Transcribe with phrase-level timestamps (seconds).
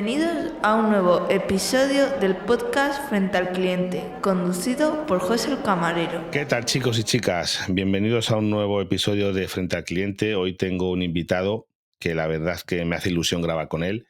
[0.00, 6.30] Bienvenidos a un nuevo episodio del podcast Frente al Cliente, conducido por José el Camarero.
[6.30, 7.64] ¿Qué tal chicos y chicas?
[7.68, 10.36] Bienvenidos a un nuevo episodio de Frente al Cliente.
[10.36, 11.66] Hoy tengo un invitado
[11.98, 14.06] que la verdad es que me hace ilusión grabar con él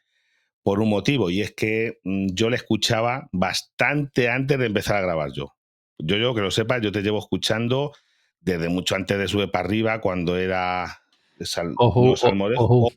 [0.61, 5.01] por un motivo y es que mm, yo le escuchaba bastante antes de empezar a
[5.01, 5.55] grabar yo.
[5.97, 7.93] Yo, yo que lo sepas, yo te llevo escuchando
[8.41, 11.01] desde mucho antes de Sube para arriba, cuando era
[11.39, 12.91] Sal, Ojo, ojo,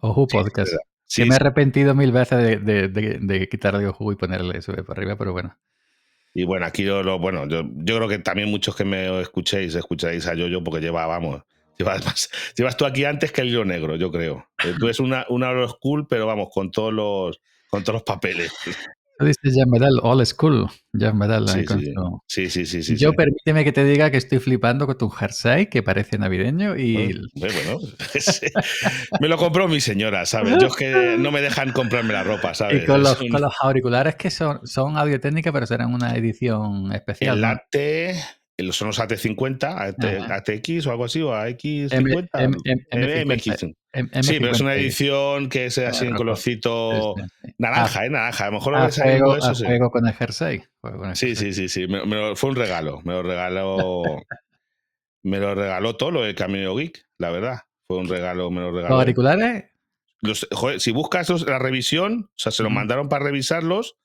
[0.00, 0.70] ojo, podcast.
[0.70, 0.76] Sí,
[1.16, 5.00] me he arrepentido mil veces de, de, de, de quitarle ojo y ponerle sube para
[5.00, 5.56] arriba, pero bueno.
[6.34, 9.74] Y bueno, aquí yo lo, bueno, yo, yo, creo que también muchos que me escuchéis,
[9.74, 11.42] escucháis a Yoyo porque lleva, vamos,
[11.78, 14.46] llevas, más, llevas tú aquí antes que el hilo negro, yo creo.
[14.64, 18.02] Eh, tú eres una, una old school, pero vamos, con todos los, con todos los
[18.02, 18.52] papeles.
[19.18, 21.48] Tú dices ya Medal All School, ya Medal.
[21.48, 24.96] Sí, sí, sí, sí, sí, sí, Yo permíteme que te diga que estoy flipando con
[24.96, 27.20] tu jersey, que parece navideño y...
[27.34, 27.78] Bueno,
[29.20, 30.58] me lo compró mi señora, ¿sabes?
[30.60, 32.84] Yo es que no me dejan comprarme la ropa, ¿sabes?
[32.84, 36.92] Y con los, con los auriculares que son, son audio técnica, pero serán una edición
[36.92, 37.34] especial.
[37.34, 38.14] El latte
[38.72, 42.28] son los AT50, AT, ATX o algo así, o AX50.
[42.32, 43.66] M, M, M, MX.
[44.22, 47.14] Sí, pero es una edición que es así en colorcito
[47.58, 48.10] naranja, ¿eh?
[48.10, 48.44] Naranja.
[48.44, 49.20] A lo mejor lo ves ahí.
[49.38, 49.64] Eso, sí.
[49.64, 50.62] juego con el jersey.
[50.80, 51.52] Con el sí, jersey.
[51.52, 51.88] sí, sí, sí.
[51.88, 53.00] Me, me, fue un regalo.
[53.04, 54.02] Me lo regaló.
[55.22, 57.60] me lo regaló todo lo de Camino Geek, la verdad.
[57.86, 58.96] Fue un regalo, me lo regaló.
[58.96, 59.64] ¿Los auriculares?
[60.20, 63.96] Los, joder, si buscas la revisión, o sea, se los mandaron para revisarlos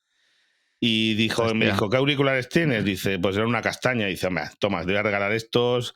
[0.86, 1.58] y dijo, Hostia.
[1.58, 2.84] me dijo, ¿qué auriculares tienes?
[2.84, 4.10] Dice, pues era una castaña.
[4.10, 4.28] Y dice,
[4.60, 5.96] toma, te voy a regalar estos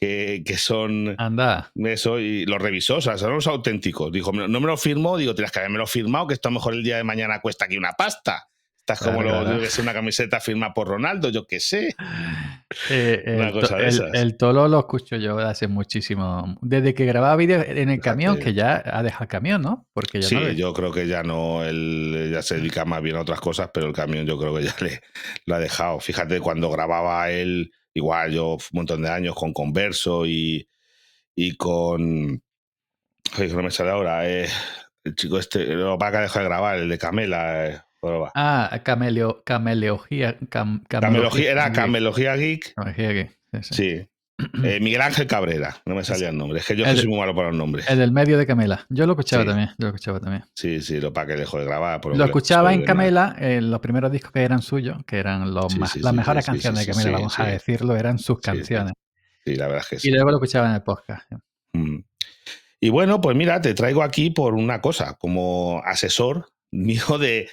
[0.00, 1.70] que, que, son Anda.
[1.74, 4.10] eso y los revisó, o sea, son los auténticos.
[4.10, 6.54] Dijo, no me lo firmó, digo, tienes que haberme lo firmado, que esto a lo
[6.54, 8.48] mejor el día de mañana cuesta aquí una pasta.
[8.82, 9.68] Estás como claro, lo, claro.
[9.80, 11.94] una camiseta firmada por Ronaldo, yo qué sé.
[12.90, 14.10] Eh, una el, cosa de el, esas.
[14.12, 16.58] el, Tolo lo escucho yo hace muchísimo.
[16.62, 19.86] Desde que grababa vídeos en el camión, que ya ha dejado el camión, ¿no?
[19.92, 23.14] Porque ya sí, no yo creo que ya no, él ya se dedica más bien
[23.14, 25.00] a otras cosas, pero el camión yo creo que ya le
[25.46, 26.00] lo ha dejado.
[26.00, 30.68] Fíjate, cuando grababa él, igual yo un montón de años con Converso y,
[31.36, 32.42] y con.
[33.38, 34.28] Oye, no me sale ahora.
[34.28, 34.48] Eh,
[35.04, 37.68] el chico este, lo va a dejar de grabar, el de Camela.
[37.68, 37.80] Eh,
[38.34, 41.52] Ah, cameleo, cameleogía, cam, camelogía.
[41.52, 42.74] Era Camelogía Geek.
[42.74, 43.38] Camelogía Geek.
[43.62, 43.74] Sí.
[43.74, 44.08] sí.
[44.64, 46.58] Eh, Miguel Ángel Cabrera, no me salía el nombre.
[46.58, 47.88] Es que yo el, soy muy malo para los nombres.
[47.88, 48.86] El del medio de Camela.
[48.88, 49.48] Yo lo escuchaba sí.
[49.48, 49.68] también.
[49.78, 50.44] Yo lo escuchaba también.
[50.54, 52.04] Sí, sí, lo para que dejó de grabar.
[52.04, 55.78] lo escuchaba en Camela, eh, los primeros discos que eran suyos, que eran los sí,
[55.78, 58.94] más, las mejores canciones de Camela, vamos a decirlo, eran sus canciones.
[59.44, 60.08] Sí, la verdad es que sí.
[60.08, 61.30] Y luego lo escuchaba en el podcast.
[61.72, 61.98] Mm.
[62.80, 67.48] Y bueno, pues mira, te traigo aquí por una cosa, como asesor mío de,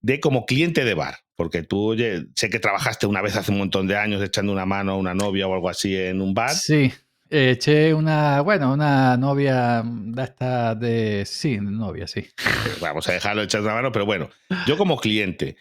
[0.00, 1.18] de como cliente de bar.
[1.36, 4.66] Porque tú, oye, sé que trabajaste una vez hace un montón de años echando una
[4.66, 6.54] mano a una novia o algo así en un bar.
[6.54, 6.92] Sí,
[7.30, 12.26] eché una, bueno, una novia de esta de, sí, novia, sí.
[12.80, 14.28] Vamos a dejarlo echar una mano, pero bueno,
[14.66, 15.56] yo como cliente,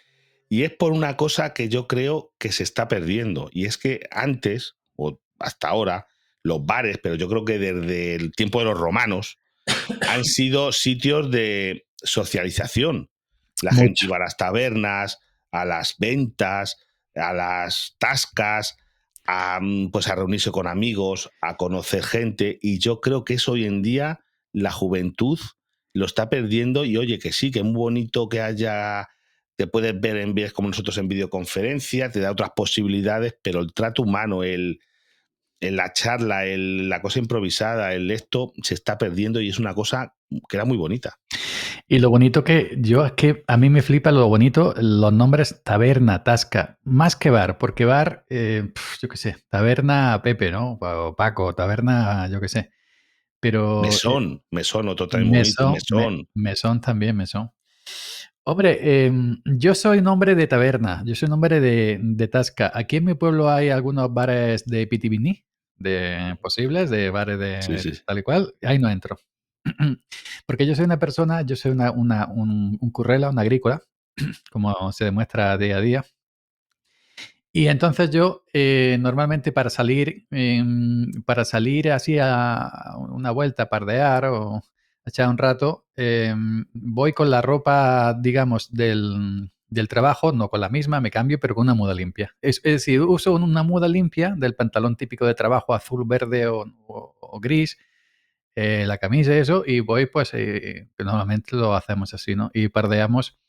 [0.49, 4.01] y es por una cosa que yo creo que se está perdiendo, y es que
[4.11, 6.07] antes, o hasta ahora,
[6.43, 9.39] los bares, pero yo creo que desde el tiempo de los romanos,
[10.09, 13.09] han sido sitios de socialización.
[13.63, 13.83] La Mucho.
[13.83, 15.19] gente iba a las tabernas,
[15.51, 16.77] a las ventas,
[17.15, 18.77] a las tascas,
[19.27, 19.59] a,
[19.91, 22.59] pues a reunirse con amigos, a conocer gente.
[22.61, 24.21] Y yo creo que eso hoy en día
[24.51, 25.39] la juventud
[25.93, 26.85] lo está perdiendo.
[26.85, 29.09] Y oye, que sí, que es muy bonito que haya,
[29.55, 34.03] te puedes ver en como nosotros en videoconferencia, te da otras posibilidades, pero el trato
[34.03, 34.79] humano, el,
[35.59, 39.73] el la charla, el, la cosa improvisada, el esto se está perdiendo y es una
[39.73, 40.15] cosa
[40.47, 41.19] que era muy bonita.
[41.91, 45.63] Y lo bonito que yo es que a mí me flipa lo bonito, los nombres
[45.63, 50.77] taberna, tasca, más que bar, porque bar, eh, yo qué sé, taberna Pepe, ¿no?
[50.79, 52.69] O Paco, taberna, yo qué sé.
[53.39, 53.81] Pero.
[53.81, 56.29] Mesón, eh, mesón, otro también mesón, bonito, mesón.
[56.35, 57.49] Me, mesón también, mesón.
[58.43, 59.11] Hombre, eh,
[59.45, 62.71] yo soy un hombre de taberna, yo soy un hombre de, de, tasca.
[62.71, 65.43] Aquí en mi pueblo hay algunos bares de pitivini,
[65.75, 67.99] de posibles, de bares de sí, sí.
[68.05, 68.53] tal y cual.
[68.61, 69.17] Ahí no entro.
[70.45, 73.81] Porque yo soy una persona, yo soy una, una, un, un, currela, una agrícola,
[74.51, 76.05] como se demuestra día a día.
[77.51, 80.63] Y entonces yo eh, normalmente para salir, eh,
[81.25, 84.61] para salir así a una vuelta, a pardear o
[85.05, 86.35] echar un rato, eh,
[86.73, 91.55] voy con la ropa, digamos, del, del, trabajo, no con la misma, me cambio, pero
[91.55, 92.35] con una muda limpia.
[92.41, 97.39] Es, decir, uso una muda limpia del pantalón típico de trabajo azul, verde o, o
[97.39, 97.77] gris,
[98.61, 102.51] eh, la camisa y eso, y voy, pues, eh, normalmente lo hacemos así, ¿no?
[102.53, 103.39] Y pardeamos.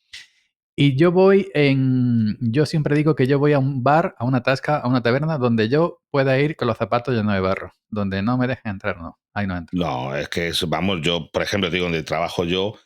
[0.77, 2.39] Y yo voy en.
[2.41, 5.37] Yo siempre digo que yo voy a un bar, a una tasca, a una taberna,
[5.37, 7.73] donde yo pueda ir con los zapatos llenos de barro.
[7.89, 9.19] Donde no me dejen entrar, no.
[9.35, 9.77] Ahí no entro.
[9.77, 12.77] No, es que, eso, vamos, yo, por ejemplo, digo, donde trabajo yo,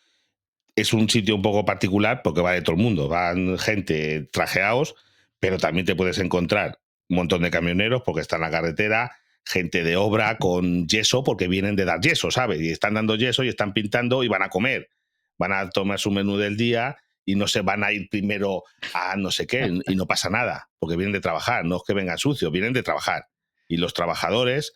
[0.74, 3.06] es un sitio un poco particular porque va de todo el mundo.
[3.06, 4.94] Van gente trajeados,
[5.38, 6.80] pero también te puedes encontrar
[7.10, 9.12] un montón de camioneros porque está en la carretera,
[9.44, 12.60] gente de obra con yeso porque vienen de dar yeso, ¿sabes?
[12.60, 14.88] Y están dando yeso y están pintando y van a comer.
[15.38, 19.16] Van a tomar su menú del día y no se van a ir primero a
[19.16, 22.18] no sé qué y no pasa nada porque vienen de trabajar, no es que vengan
[22.18, 23.28] sucios, vienen de trabajar.
[23.68, 24.74] Y los trabajadores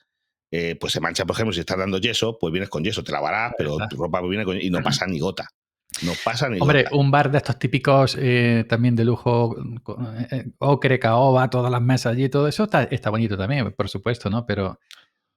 [0.51, 3.13] eh, pues se mancha, por ejemplo, si estás dando yeso, pues vienes con yeso, te
[3.13, 5.51] lavarás, pero tu ropa viene con y no pasa ni gota.
[6.03, 9.57] No pasa ni Hombre, un bar de estos típicos eh, también de lujo,
[10.31, 14.31] eh, ocre, caoba, todas las mesas allí, todo eso está, está, bonito también, por supuesto,
[14.31, 14.47] ¿no?
[14.47, 14.79] Pero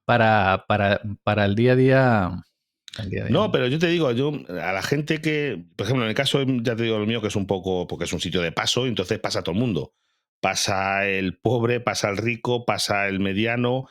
[0.06, 2.44] para, para, para el día a día,
[3.30, 6.44] No, pero yo te digo, yo a la gente que, por ejemplo, en el caso,
[6.44, 8.86] ya te digo lo mío, que es un poco, porque es un sitio de paso,
[8.86, 9.94] entonces pasa todo el mundo.
[10.42, 13.88] Pasa el pobre, pasa el rico, pasa el mediano,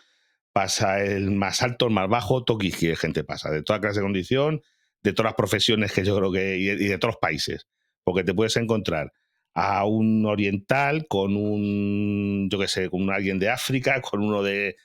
[0.53, 4.63] pasa el más alto, el más bajo, toki gente pasa, de toda clase de condición,
[5.03, 7.67] de todas las profesiones que yo creo que, y de todos los países,
[8.05, 9.13] porque te puedes encontrar
[9.55, 14.77] a un oriental con un, yo qué sé, con alguien de África, con uno de,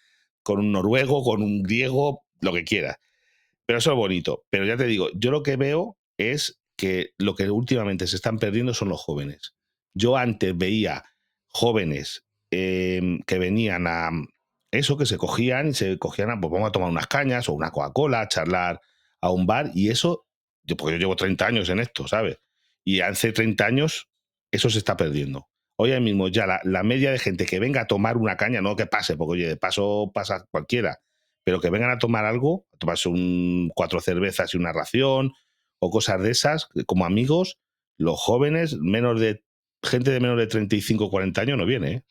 [0.44, 2.98] con un noruego, con un griego, lo que quieras.
[3.66, 4.46] Pero eso es bonito.
[4.50, 8.38] Pero ya te digo, yo lo que veo es que lo que últimamente se están
[8.38, 9.56] perdiendo son los jóvenes.
[9.94, 11.04] Yo antes veía
[11.48, 14.12] jóvenes em, que venían a,
[14.72, 17.54] eso que se cogían y se cogían, a, pues vamos a tomar unas cañas o
[17.54, 18.82] una Coca-Cola, a charlar
[19.26, 20.28] a un bar y eso,
[20.64, 22.38] yo, porque yo llevo 30 años en esto, ¿sabes?
[22.86, 24.08] Y hace 30 años
[24.52, 25.50] eso se está perdiendo.
[25.78, 28.86] Hoy mismo ya la, media de gente que venga a tomar una caña, no que
[28.86, 31.00] pase, porque oye, de paso pasa cualquiera,
[31.44, 35.34] pero que vengan a tomar algo, a tomarse un, cuatro cervezas y una ración
[35.80, 37.58] o cosas de esas, como amigos,
[37.98, 39.44] los jóvenes, menos de
[39.84, 41.92] gente de menos de 35 o 40 años no viene.
[41.92, 42.04] ¿eh?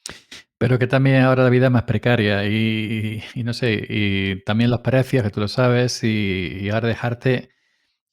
[0.58, 4.80] Pero que también ahora la vida es más precaria y, no sé, y también los
[4.80, 7.50] precios, que tú lo sabes, y, ahora dejarte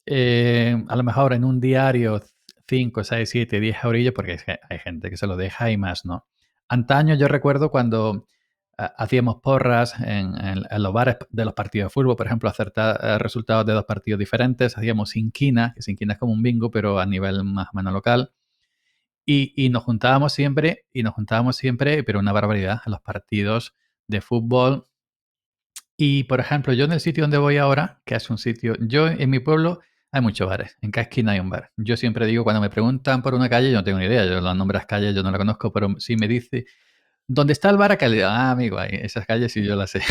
[0.05, 2.21] eh, a lo mejor en un diario
[2.67, 4.37] 5, 6, 7, 10 eurillos, porque
[4.69, 6.25] hay gente que se lo deja y más, ¿no?
[6.69, 8.27] Antaño yo recuerdo cuando
[8.77, 10.33] ah, hacíamos porras en,
[10.77, 14.19] los bares de los partidos de fútbol, por ejemplo, acertar eh, resultados de dos partidos
[14.19, 17.93] diferentes, hacíamos inquina, que inquina es como un bingo, pero a nivel más o menos
[17.93, 18.31] local.
[19.33, 23.73] Y, nos juntábamos siempre, y nos juntábamos siempre, pero una barbaridad, a los partidos
[24.07, 24.83] de fútbol.
[25.95, 29.07] Y, por ejemplo, yo en el sitio donde voy ahora, que es un sitio, yo
[29.07, 29.79] en mi pueblo
[30.11, 31.71] hay muchos bares, en cada esquina hay un bar.
[31.77, 34.41] Yo siempre digo, cuando me preguntan por una calle, yo no tengo ni idea, yo
[34.41, 36.65] las nombres calles, yo no la conozco, pero si me dice,
[37.25, 38.07] ¿dónde está el bar acá?
[38.25, 40.01] ah, amigo, ahí, esas calles sí yo las sé.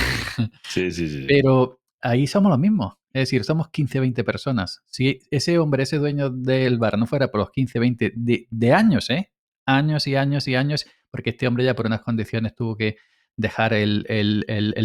[0.66, 1.26] Sí, sí, sí.
[1.28, 2.94] Pero ahí somos los mismos.
[3.12, 4.82] Es decir, somos 15, 20 personas.
[4.86, 9.10] Si ese hombre, ese dueño del bar no fuera por los 15, 20 de, años,
[9.10, 9.32] ¿eh?
[9.66, 12.96] Años y años y años, porque este hombre ya por unas condiciones tuvo que
[13.36, 14.04] dejar el,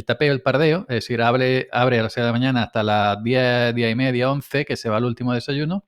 [0.08, 3.22] tapeo, el pardeo, es decir, abre, abre a las 6 de la mañana hasta las
[3.24, 5.86] 10, 10 y media, 11, que se va al último desayuno,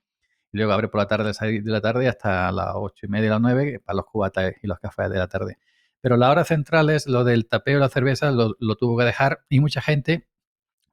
[0.52, 3.30] y luego abre por la tarde, 6 de la tarde hasta las 8 y media,
[3.30, 5.58] las 9, para los cubatas y los cafés de la tarde.
[6.00, 9.58] Pero la hora central es lo del tapeo la cerveza, lo tuvo que dejar, y
[9.60, 10.28] mucha gente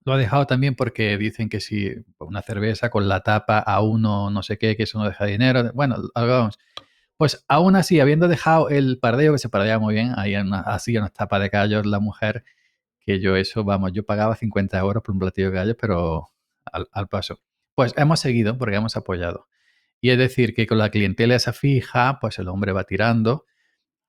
[0.06, 4.30] lo ha dejado también porque dicen que si una cerveza con la tapa a uno
[4.30, 5.72] no sé qué, que eso no deja dinero.
[5.74, 6.60] Bueno, vamos.
[7.18, 10.98] Pues aún así, habiendo dejado el pardeo, que se pardea muy bien, ahí una, así
[10.98, 12.44] unas tapas de callos la mujer,
[13.00, 16.30] que yo eso, vamos, yo pagaba 50 euros por un platillo de gallos, pero
[16.66, 17.40] al, al, paso.
[17.76, 19.48] Pues hemos seguido porque hemos apoyado.
[20.02, 23.46] Y es decir, que con la clientela esa fija, pues el hombre va tirando.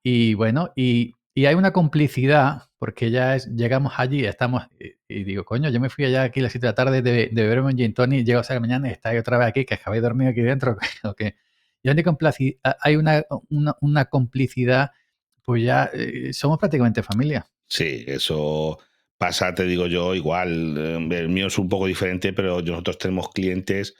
[0.02, 4.62] Y bueno, y y hay una complicidad, porque ya es, llegamos allí, estamos,
[5.06, 7.28] y, digo, coño, yo me fui allá aquí a las 7 de la tarde de,
[7.30, 9.78] de beberme un gin tonic, llego a ser mañana y estáis otra vez aquí, que
[9.84, 10.78] habéis dormido aquí dentro,
[11.82, 11.90] Y
[12.80, 13.22] hay una,
[13.80, 14.92] una, complicidad,
[15.44, 17.46] pues ya eh, somos prácticamente familia.
[17.68, 18.78] Sí, eso
[19.18, 23.28] pasa, te digo yo, igual, eh, el mío es un poco diferente, pero nosotros tenemos
[23.28, 23.94] clientes,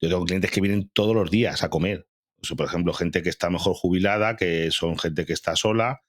[0.00, 2.06] yo tengo clientes que vienen todos los días a comer.
[2.56, 6.02] por ejemplo, gente que está mejor jubilada, que son gente que está sola,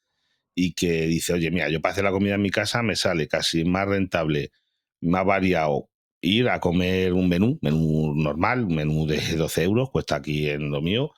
[0.59, 3.27] y que dice, oye, mira, yo para hacer la comida en mi casa me sale
[3.27, 4.49] casi más rentable,
[5.01, 5.87] más variado
[6.19, 10.71] ir a comer un menú, menú normal, un menú de 12 euros, cuesta aquí en
[10.71, 11.11] lo mío,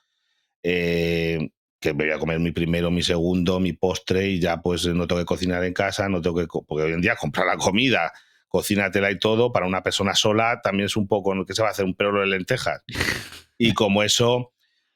[0.62, 1.48] eh,
[1.80, 5.06] que me voy a comer mi primero, mi segundo, mi postre y ya pues no
[5.06, 8.12] tengo que cocinar en casa, no tengo que, porque hoy en día comprar la comida,
[8.46, 11.70] cocínatela y todo, para una persona sola también es un poco, que se va a
[11.70, 12.82] hacer un perro de lentejas?
[13.62, 14.52] Y como eso,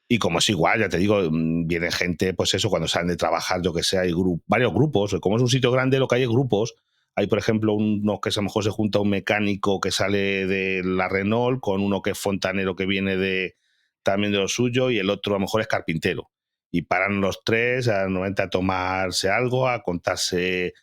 [0.07, 3.17] y como es igual, ya te digo, mm, viene gente, pues eso, cuando salen de
[3.17, 4.11] trabajar, yo que sé, hay
[4.45, 5.15] varios grupos.
[5.19, 6.75] Como es un sitio grande, lo que hay es grupos.
[7.15, 10.83] Hay, por ejemplo, uno que a lo mejor se junta un mecánico que sale de
[10.83, 13.55] la Renault con uno que es fontanero que viene de
[14.03, 16.29] también de lo suyo y el otro a lo mejor es carpintero.
[16.71, 20.73] Y paran los tres a, a tomarse algo, a contarse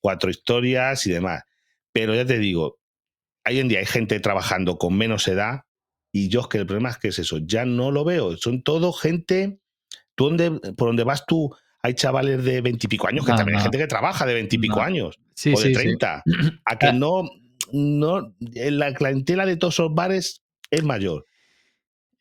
[0.00, 1.44] cuatro historias y demás.
[1.92, 2.78] Pero ya te digo,
[3.46, 5.64] hoy en día hay gente trabajando con menos edad
[6.16, 8.36] Y yo es que el problema es que es eso, ya no lo veo.
[8.36, 9.58] Son todo gente.
[10.14, 11.52] Tú donde, por donde vas tú,
[11.82, 15.18] hay chavales de veintipico años, que No, también hay gente que trabaja de veintipico años,
[15.34, 15.80] Sí, o de sí, sí.
[15.82, 16.22] 30.
[16.66, 16.92] A que Ah.
[16.92, 17.24] no,
[17.72, 18.32] no.
[18.38, 21.26] La clientela de todos esos bares es mayor.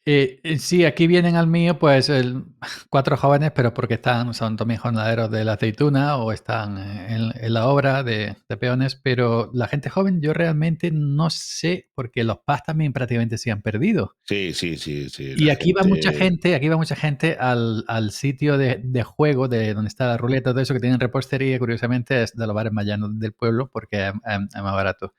[0.06, 2.44] Eh, eh, sí, aquí vienen al mío, pues el-
[2.90, 7.32] cuatro jóvenes, pero porque están, son también jornaleros de la aceituna o están eh, en,
[7.42, 12.26] en la obra de, de peones, pero la gente joven yo realmente no sé, porque
[12.26, 14.18] los PAS también prácticamente se han perdido.
[14.26, 15.08] Sí, sí, sí.
[15.10, 19.04] sí Y aquí va mucha gente- aquí va mucha gente al, al sitio de, de
[19.04, 22.54] juego, de donde está la ruleta, todo eso que tienen repostería, curiosamente es de los
[22.54, 25.14] bares más llanos del pueblo, porque es, es- es más barato.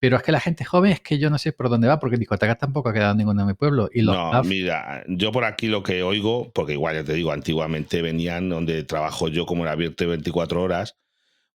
[0.00, 2.16] Pero es que la gente joven es que yo no sé por dónde va, porque
[2.16, 3.90] discotecas tampoco ha quedado ninguna en mi pueblo.
[3.92, 7.12] Y los No, pubs- mira, yo por aquí lo que oigo, porque igual ya te
[7.12, 10.96] digo, antiguamente venían donde trabajo yo, como era abierto de 24 horas,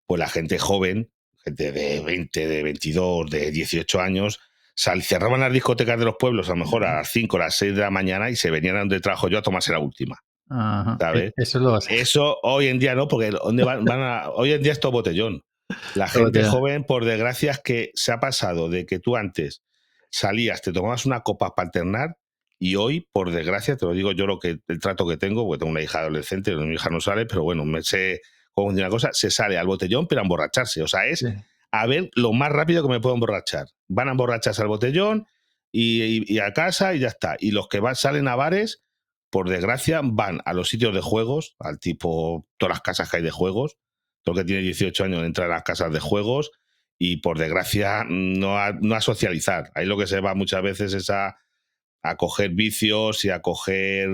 [0.06, 1.10] pues la gente joven,
[1.44, 4.40] gente de 20, de 22, de 18 años,
[4.76, 7.56] sal, cerraban las discotecas de los pueblos a lo mejor a las 5, a las
[7.56, 10.20] 6 de la mañana y se venían a donde trabajo yo a tomarse la última.
[10.50, 11.30] Ajá, ¿sabes?
[11.36, 11.80] e- Eso lo.
[11.80, 14.92] Eso hoy en día no, porque ¿dónde van, van a- hoy en día es todo
[14.92, 15.42] botellón.
[15.96, 19.64] La gente joven, por desgracia, es que se ha pasado de que tú antes
[20.12, 22.18] salías, te tomabas una copa para alternar
[22.60, 25.60] y hoy, por desgracia, te lo digo yo lo que el trato que tengo, porque
[25.60, 28.22] tengo una hija adolescente, mi hija no sale, pero bueno, me sé
[28.54, 30.82] cómo funciona la cosa, se sale al botellón pero a emborracharse.
[30.82, 31.28] O sea, es Sí.
[31.72, 33.68] a ver lo más rápido que me puedo emborrachar.
[33.90, 35.28] Van a emborracharse al botellón
[35.72, 37.36] y, y- y a casa y ya está.
[37.40, 38.84] Y los que van, salen a bares,
[39.30, 43.24] por desgracia, van a los sitios de juegos, al tipo, todas las casas que hay
[43.24, 43.76] de juegos.
[44.26, 46.52] El que tiene 18 años entra a las casas de juegos
[46.98, 49.72] y por desgracia no a, no a socializar.
[49.76, 51.38] Ahí lo que se va muchas veces es a,
[52.02, 54.10] a coger vicios y a coger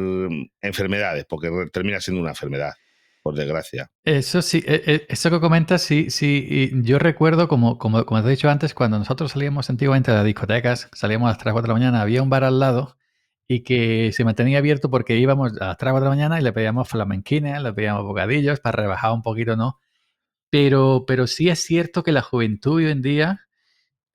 [0.62, 2.74] enfermedades, porque termina siendo una enfermedad,
[3.22, 3.92] por desgracia.
[4.04, 6.72] Eso sí, e- e- eso que comentas, sí, sí.
[6.84, 10.26] yo recuerdo, como, como, como te he dicho antes, cuando nosotros salíamos antiguamente de las
[10.26, 12.98] discotecas, salíamos a las 3 4 de la mañana, había un bar al lado
[13.48, 16.44] y que se mantenía abierto porque íbamos a las 3 4 de la mañana y
[16.44, 19.80] le pedíamos flamenquines, le pedíamos bocadillos para rebajar un poquito, ¿no?
[20.52, 23.48] Pero, pero sí es cierto que la juventud hoy en día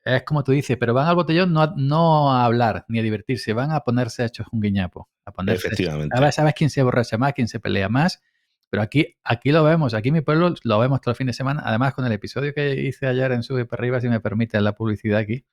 [0.06, 3.02] es como tú dices, pero van al botellón no a, no a hablar ni a
[3.02, 5.08] divertirse, van a ponerse hechos un guiñapo.
[5.24, 5.66] A ponerse.
[5.66, 6.16] Efectivamente.
[6.16, 8.22] A ver, sabes quién se borracha más, quién se pelea más.
[8.70, 11.32] Pero aquí, aquí lo vemos, aquí en mi pueblo lo vemos todo el fin de
[11.32, 11.62] semana.
[11.64, 14.72] Además, con el episodio que hice ayer en Sube para arriba, si me permite la
[14.72, 15.44] publicidad aquí.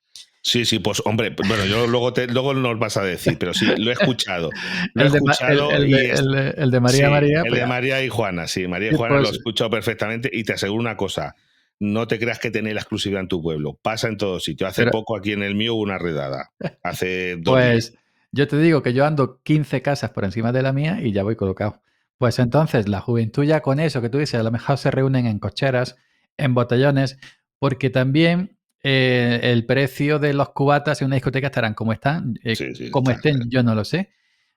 [0.42, 3.66] Sí, sí, pues hombre, bueno, yo luego, te, luego nos vas a decir, pero sí,
[3.78, 4.50] lo he escuchado.
[4.94, 7.38] Lo he de, el, escuchado el de, es- el de- el de María sí, María.
[7.40, 10.28] El pues, de María y Juana, sí, María y Juana pues- lo he escuchado perfectamente
[10.32, 11.34] y te aseguro una cosa.
[11.80, 13.78] No te creas que tenés la exclusividad en tu pueblo.
[13.80, 14.68] Pasa en todos sitios.
[14.70, 16.50] Hace Pero- poco aquí en el mío hubo una redada.
[16.82, 17.70] Hace dos días.
[17.72, 17.94] Pues
[18.32, 21.22] yo te digo que yo ando 15 casas por encima de la mía y ya
[21.22, 21.80] voy colocado.
[22.18, 25.26] Pues entonces la juventud ya con eso que tú dices, a lo mejor se reúnen
[25.26, 25.96] en cocheras,
[26.36, 27.18] en botellones,
[27.58, 32.34] porque también eh, el precio de los cubatas en una discoteca estarán como están.
[32.44, 34.10] Eh, Sí, sí, como estén, yo no lo sé.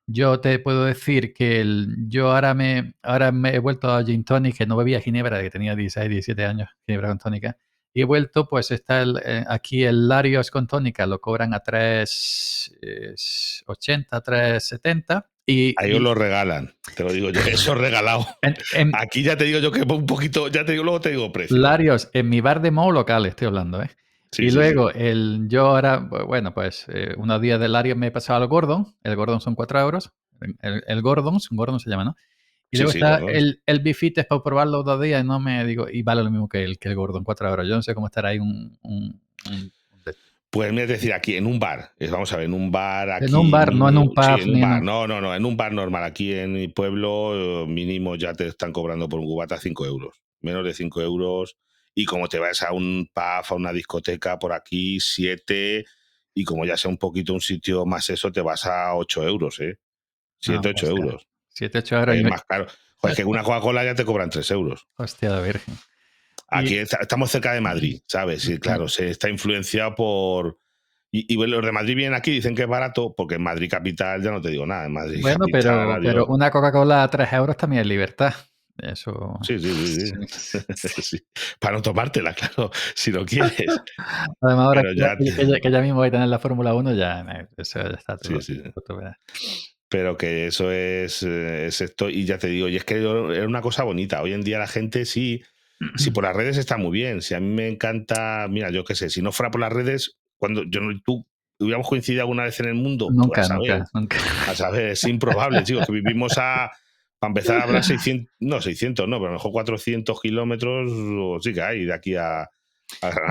[0.06, 4.24] Yo te puedo decir que el- yo ahora me, ahora me he vuelto a Gin
[4.24, 7.58] Tonic, que no bebía ginebra, que tenía 16, 17 años, ginebra con tónica.
[7.94, 11.60] Y he vuelto, pues está el, eh, aquí el Larios con tónica, lo cobran a
[11.62, 15.26] 3,80, 3,70.
[15.50, 16.76] Y, Ahí os lo regalan.
[16.96, 17.40] Te lo digo yo.
[17.50, 18.28] Eso es regalado.
[18.42, 21.10] en, en Aquí ya te digo yo que un poquito, ya te digo, luego te
[21.10, 21.56] digo precio.
[21.58, 23.90] Larios, en mi bar de Mo local estoy hablando, ¿eh?
[24.34, 27.98] Sí, y sí, luego, el, yo ahora, bu- bueno, pues eh, unos días del Larios
[27.98, 28.94] me he pasado al Gordon.
[29.04, 30.12] El Gordon son 4 euros.
[30.62, 32.16] El, el Gordon, un Gordon se llama, ¿no?
[32.70, 35.88] Y luego está el, el Bifit, es para probarlo dos días y no me digo,
[35.90, 37.66] y vale lo mismo que el, que el Gordon, 4 euros.
[37.70, 38.78] Yo no sé cómo estará ahí un...
[38.82, 39.72] un- un-
[40.50, 43.26] Pues me es decir, aquí en un bar, vamos a ver, en un bar aquí.
[43.26, 44.82] En un bar, no en un pub, sí, en un bar.
[44.82, 46.04] No, no, no, en un bar normal.
[46.06, 50.16] Aquí en mi pueblo, eh, mínimo ya te están cobrando por un cubata 5 euros.
[50.40, 51.58] Menos de 5 euros.
[51.94, 55.84] Y como te vas a un pub, a una discoteca por aquí, 7.
[56.34, 59.60] Y como ya sea un poquito un sitio más eso, te vas a 8 euros,
[59.60, 59.78] ¿eh?
[60.40, 60.90] 7, Ah, 8 hostia.
[61.04, 61.28] euros.
[61.50, 62.16] 7, 8 euros.
[62.16, 62.68] y Es me- más caro.
[63.00, 64.88] Joder, es que una Coca-Cola ya te cobran 3 euros.
[64.98, 65.76] Hostia, la virgen.
[66.50, 68.42] Aquí Y- está- estamos cerca de Madrid, ¿sabes?
[68.44, 70.60] Sí, claro, se está influenciado por.
[71.12, 73.70] Y, y los de Madrid vienen aquí y dicen que es barato, porque en Madrid
[73.70, 74.86] capital ya no te digo nada.
[74.86, 78.34] En Madrid Bueno, capital, pero, pero una Coca-Cola a 3 euros también es libertad.
[78.78, 79.40] Eso.
[79.42, 80.60] Sí, sí, sí, sí.
[81.02, 81.20] Sí.
[81.60, 83.54] Para no tomártela, claro, si lo quieres.
[84.42, 86.74] Además, ahora que, ya- que- que ya, que ya mismo voy a tener la Fórmula
[86.76, 88.40] 1, ya, eh, eso ya está todo.
[88.42, 88.62] Sí.
[89.90, 92.10] Pero que eso es, eh, es esto.
[92.10, 94.22] Y ya te digo, y es que era una cosa bonita.
[94.22, 95.42] Hoy en día la gente sí.
[95.96, 97.22] Si por las redes está muy bien.
[97.22, 98.48] Si a mí me encanta.
[98.50, 101.26] Mira, yo qué sé, si no fuera por las redes, cuando yo no- tú
[101.60, 103.78] hubiéramos coincidido alguna vez en el mundo, Nunca, pues a saber.
[103.80, 104.18] nunca, nunca.
[104.52, 106.72] A saber, es improbable, chicos, que vivimos a.
[107.20, 111.52] Para empezar, habrá 600, no 600, no, pero a lo mejor 400 kilómetros, o sí
[111.52, 112.48] que hay, de aquí a,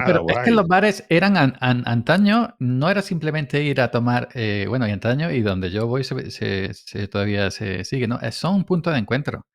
[0.07, 4.29] Pero es que los bares eran an- an- antaño, no era simplemente ir a tomar,
[4.35, 8.19] eh, bueno, y antaño, y donde yo voy se, se- se- todavía se sigue, ¿no?
[8.21, 9.47] Eh, Son un punto de encuentro.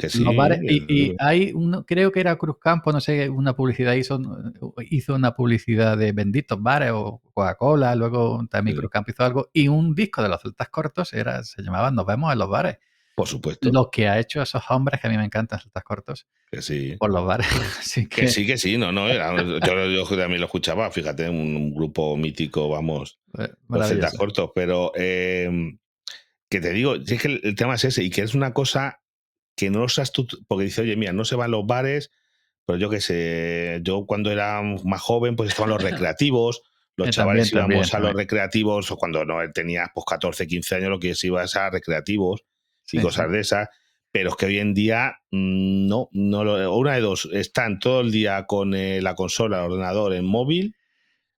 [0.00, 3.54] Que sí, Los bares, y, y hay uno, creo que era Cruzcampo, no sé, una
[3.54, 4.18] publicidad hizo,
[4.90, 8.80] hizo una publicidad de benditos bares o Coca-Cola, luego también Sí.
[8.80, 12.32] Cruzcampo hizo algo, y un disco de los celtas cortos era, se llamaba Nos vemos
[12.32, 12.78] en los bares.
[13.14, 13.68] por supuesto.
[13.70, 16.96] Lo que ha hecho esos hombres que a mí me encantan celtas cortos Que sí.
[16.98, 17.46] por los bares.
[17.80, 19.06] Así que, Que sí, que sí, no, no.
[19.08, 24.16] era- yo, yo también lo escuchaba, fíjate, un, un grupo mítico, vamos, eh, los celtas
[24.16, 25.76] cortos, pero eh,
[26.48, 28.52] que te digo, si es que el, el tema es ese, y que es una
[28.54, 28.99] cosa
[29.56, 32.10] que no lo sabes tú, porque dice, oye, mira, no se van los bares,
[32.66, 36.62] pero yo qué sé, yo cuando era más joven, pues estaban los recreativos,
[36.96, 40.46] los Eh, chavales también, íbamos también, a los recreativos, o cuando no tenías pues 14,
[40.46, 42.42] 15 años, lo que es, ibas a recreativos
[42.92, 43.32] y Sí, cosas sí.
[43.32, 43.68] de esas.
[44.12, 48.00] Pero es que hoy en día mm, no, no lo, una de dos, están todo
[48.00, 50.74] el día con eh, la consola, el ordenador, en móvil,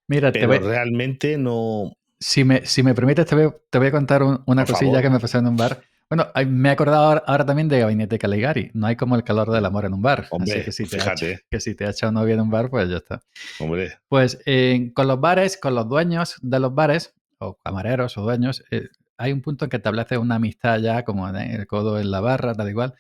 [0.09, 1.93] Mira, te pero voy- realmente no.
[2.19, 4.87] si, me, si me permites, te voy, te voy a contar un- una Por cosilla
[4.91, 5.03] favor.
[5.03, 5.83] que me pasó en un bar.
[6.15, 8.71] Bueno, me he acordado ahora, ahora también de Gabinete Caligari.
[8.75, 10.27] No hay como el calor del amor en un bar.
[10.31, 11.31] Hombre, Así que si, te ha fíjate.
[11.33, 13.23] hecho- que si te ha echado novia en un bar, pues ya está.
[13.59, 18.23] Hombre, Pues eh, con los bares, con los dueños de los bares, o camareros o
[18.25, 21.99] dueños, eh, hay un punto en que establece una amistad ya, como en el codo
[21.99, 22.93] en la barra, tal igual.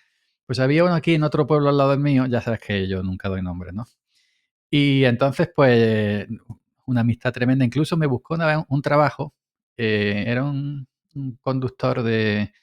[0.46, 3.02] Pues había uno aquí en otro pueblo al lado del mío, ya sabes que yo
[3.02, 3.84] nunca doy nombre, ¿no?
[4.70, 6.26] Y entonces, pues,
[6.86, 7.62] una amistad tremenda.
[7.62, 9.34] Incluso me buscó una vez un trabajo,
[9.76, 12.54] eh, era un, un conductor de...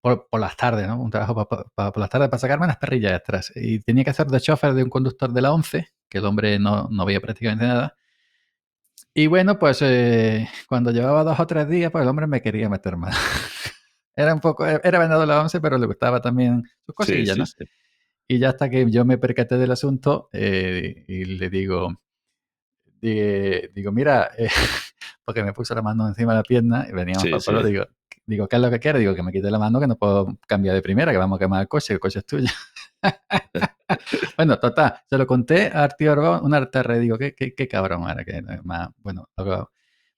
[0.00, 1.00] Por, por las tardes, ¿no?
[1.00, 3.52] Un trabajo pa- pa- las tardes para sacarme unas perrillas extras.
[3.56, 6.58] Y tenía que hacer de chofer de un conductor de la 11, que el hombre
[6.58, 7.96] no, no veía prácticamente nada.
[9.14, 12.68] Y bueno, pues eh, cuando llevaba dos o tres días, pues el hombre me quería
[12.68, 13.16] meter más.
[14.16, 17.40] era un poco, era vendedor de la 11, pero le gustaba también sus cosillas, sí,
[17.40, 17.46] ¿no?
[17.46, 17.64] sí.
[18.28, 21.96] Y ya hasta que yo me percaté del asunto eh, y le digo,
[23.00, 24.48] di- digo, mira, eh,
[25.24, 27.66] porque me puso la mano encima de la pierna y veníamos Sí, sí.
[27.68, 27.84] digo,
[28.28, 29.00] digo, ¿qué es lo que quieres?
[29.00, 31.40] Digo, que me quite la mano, que no puedo cambiar de primera, que vamos a
[31.40, 32.48] quemar el coche, el coche es tuyo.
[34.36, 38.24] bueno, total, se lo conté a Orbón, un arterre, digo, qué, qué, qué cabrón era,
[38.24, 39.28] que más, bueno,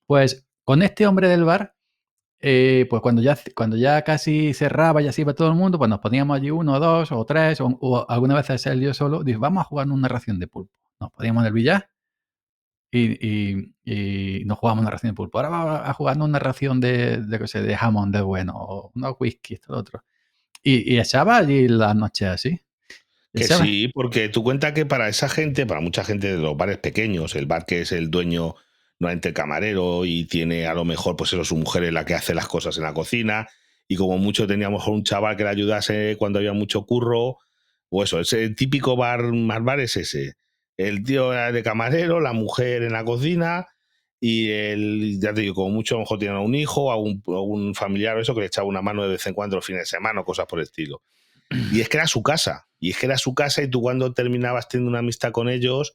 [0.07, 1.75] pues con este hombre del bar,
[2.41, 5.89] eh, pues cuando ya, cuando ya casi cerraba y así iba todo el mundo, pues
[5.89, 9.39] nos poníamos allí uno, dos o tres, o, o alguna vez él yo solo, dice,
[9.39, 10.73] vamos a jugar una ración de pulpo.
[11.01, 11.91] Nos poníamos en el billar
[12.91, 15.39] y, y, y nos jugábamos una ración de pulpo.
[15.39, 18.93] Ahora vamos a jugar una ración de, de, qué sé, de jamón de bueno, o
[18.95, 20.05] unos whisky, esto, lo otro.
[20.63, 22.61] Y, y echaba allí las noches así.
[23.33, 23.65] Que Echaba.
[23.65, 27.37] sí, porque tú cuenta que para esa gente, para mucha gente de los bares pequeños,
[27.37, 28.57] el bar que es el dueño,
[28.99, 32.15] normalmente el camarero, y tiene a lo mejor, pues eso, su mujer es la que
[32.15, 33.49] hace las cosas en la cocina,
[33.87, 37.39] y como mucho teníamos un chaval que le ayudase cuando había mucho curro,
[37.89, 40.35] o eso, ese típico bar, más bar es ese.
[40.87, 43.67] El tío era de camarero, la mujer en la cocina,
[44.19, 47.75] y el, ya te digo, como mucho a lo mejor tiene un hijo, o un,
[47.75, 49.87] familiar o eso que le echaba una mano de vez en cuando los fines de
[49.87, 51.03] semana o cosas por el estilo.
[51.73, 52.67] Y es que era su casa.
[52.79, 55.95] Y es que era su casa y tú cuando terminabas teniendo una amistad con ellos,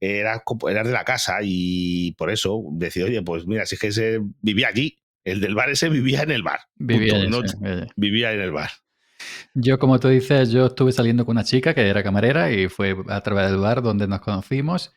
[0.00, 3.86] eras, eras de la casa y por eso decía, oye, pues mira, si es que
[3.88, 4.98] ese vivía allí.
[5.24, 6.60] El del bar ese vivía en el bar.
[7.30, 7.42] No-
[7.96, 8.70] vivía en el bar.
[9.54, 12.96] Yo, como tú dices, yo estuve saliendo con una chica que era camarera y fue
[13.08, 14.92] a través del bar donde nos conocimos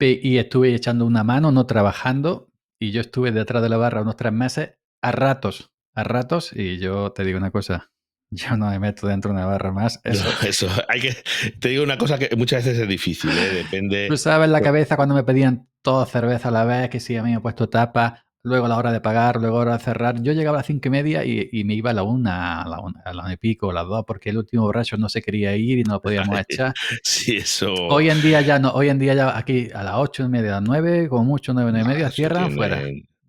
[0.00, 4.16] y estuve echando una mano, no trabajando, y yo estuve detrás de la barra unos
[4.16, 7.90] tres meses, a ratos, a ratos, y yo te digo una cosa,
[8.30, 10.00] yo no me meto dentro de una barra más.
[10.04, 11.16] Eso, Eso, hay que.
[11.58, 13.54] Te digo una cosa que muchas veces es difícil, ¿eh?
[13.64, 14.06] depende.
[14.08, 17.16] Tú sabes la Pero- cabeza cuando me pedían toda cerveza a la vez, que si
[17.16, 19.70] a mí me he puesto tapa, luego a la hora de pagar, luego a la
[19.72, 20.22] hora de cerrar.
[20.22, 22.68] Yo llegaba a las cinco y media y, y me iba a la una, a
[22.68, 25.08] la una, a la una y pico, a las dos, porque el último borracho no
[25.08, 26.72] se quería ir y no lo podíamos echar.
[27.02, 27.72] Sí, eso.
[27.74, 30.50] Hoy en día ya no, hoy en día ya aquí a las ocho y media,
[30.56, 32.80] a las nueve, como mucho, nueve, nueve y Ah, media, cierran fuera.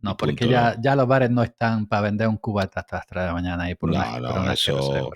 [0.02, 3.08] No, porque punto, ya, ya los bares no están para vender un cubata hasta las
[3.08, 5.12] 3 de la mañana y por una, No, por una eso-.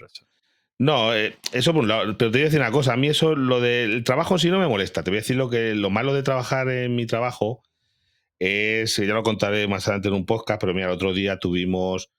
[0.80, 2.18] No, eh, eso por un lado.
[2.18, 2.94] Pero te voy a decir una cosa.
[2.94, 5.04] A mí eso, lo del trabajo sí no me molesta.
[5.04, 7.62] Te voy a decir lo que lo malo de trabajar en mi trabajo
[8.44, 12.12] es, ya lo contaré más adelante en un podcast, pero mira, el otro día tuvimos,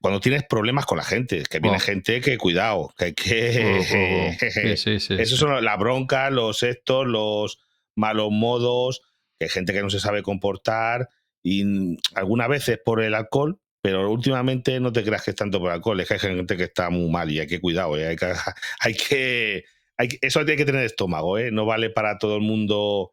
[0.00, 1.80] cuando tienes problemas con la gente, que viene Oh.
[1.80, 3.64] gente que cuidado, que hay que...
[3.64, 4.76] Oh, oh, oh.
[4.76, 5.26] Sí, sí, sí.
[5.26, 7.60] son la bronca, los estos, los
[7.94, 9.02] malos modos,
[9.38, 11.08] que hay gente que no se sabe comportar
[11.42, 15.68] y algunas veces por el alcohol, pero últimamente no te creas que es tanto por
[15.68, 18.06] el alcohol, es que hay gente que está muy mal y hay que cuidado, ¿eh?
[18.06, 18.26] hay que,
[18.80, 19.64] hay que,
[19.96, 21.50] hay eso tiene que tener estómago, ¿eh?
[21.50, 23.12] no vale para todo el mundo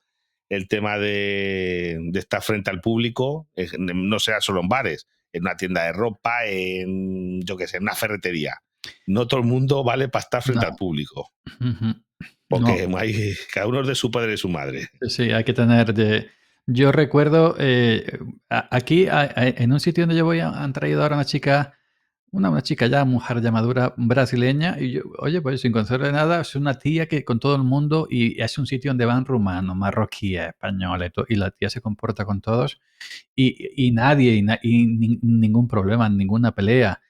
[0.50, 5.56] el tema de, de estar frente al público, no sea solo en bares, en una
[5.58, 8.62] tienda de ropa, en yo qué sé, en una ferretería.
[9.06, 10.72] No todo el mundo vale para estar frente No.
[10.72, 11.34] al público.
[12.48, 14.90] Porque hay, cada uno es de su padre y de su madre.
[15.10, 16.30] Sí, hay que tener de...
[16.66, 21.77] Yo recuerdo, eh, aquí en un sitio donde yo voy han traído ahora una chica
[22.32, 26.56] una, una chica ya, mujer llamadura brasileña, y yo, oye, pues sin conocerle nada, es
[26.56, 30.50] una tía que con todo el mundo, y es un sitio donde van rumanos, marroquíes,
[30.50, 32.80] españoles, y la tía se comporta con todos,
[33.36, 34.88] y, nadie, y,
[35.22, 37.02] ningún problema, ninguna pelea.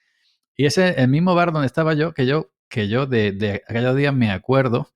[0.56, 3.96] Y ese, el mismo bar donde estaba yo, que yo, que yo de, de aquellos
[3.96, 4.92] días me acuerdo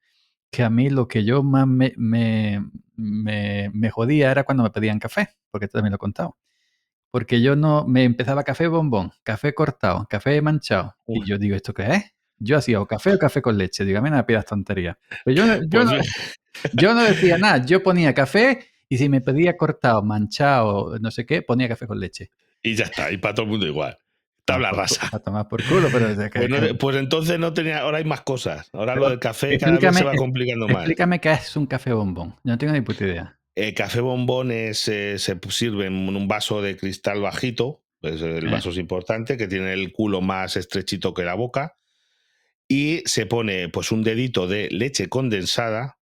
[0.51, 2.65] que a mí lo que yo más me, me,
[2.97, 6.37] me, me jodía era cuando me pedían café, porque también lo he contado
[7.13, 10.97] porque yo no me empezaba café bombón, café cortado, café manchado.
[11.07, 12.05] Y yo digo, ¿esto qué es?
[12.39, 13.85] Yo hacía o café o café con leche.
[13.85, 14.97] Digo, a mí no me pidas tonterías.
[15.23, 15.93] Pero yo, yo, no,
[16.73, 17.65] yo no decía nada.
[17.67, 22.01] Yo ponía café y si me pedía cortado, manchado, no sé qué, ponía café con
[22.01, 22.31] leche.
[22.63, 23.99] Y ya está, y para todo el mundo igual.
[24.47, 25.11] Tabla rasa.
[25.11, 28.23] Para tomar por culo, pero desde que, pues, pues, entonces no tenía, ahora hay más
[28.23, 28.71] cosas.
[28.73, 30.79] Ahora lo del café cada vez se va complicando más.
[30.79, 32.31] Explícame qué es un café bombón.
[32.43, 33.39] Yo no tengo ni puta idea.
[33.55, 38.71] El café bombón eh, se sirve en un vaso de cristal bajito, pues el vaso
[38.71, 41.77] es importante, que tiene el culo más estrechito que la boca,
[42.67, 45.99] y se pone pues un dedito de leche condensada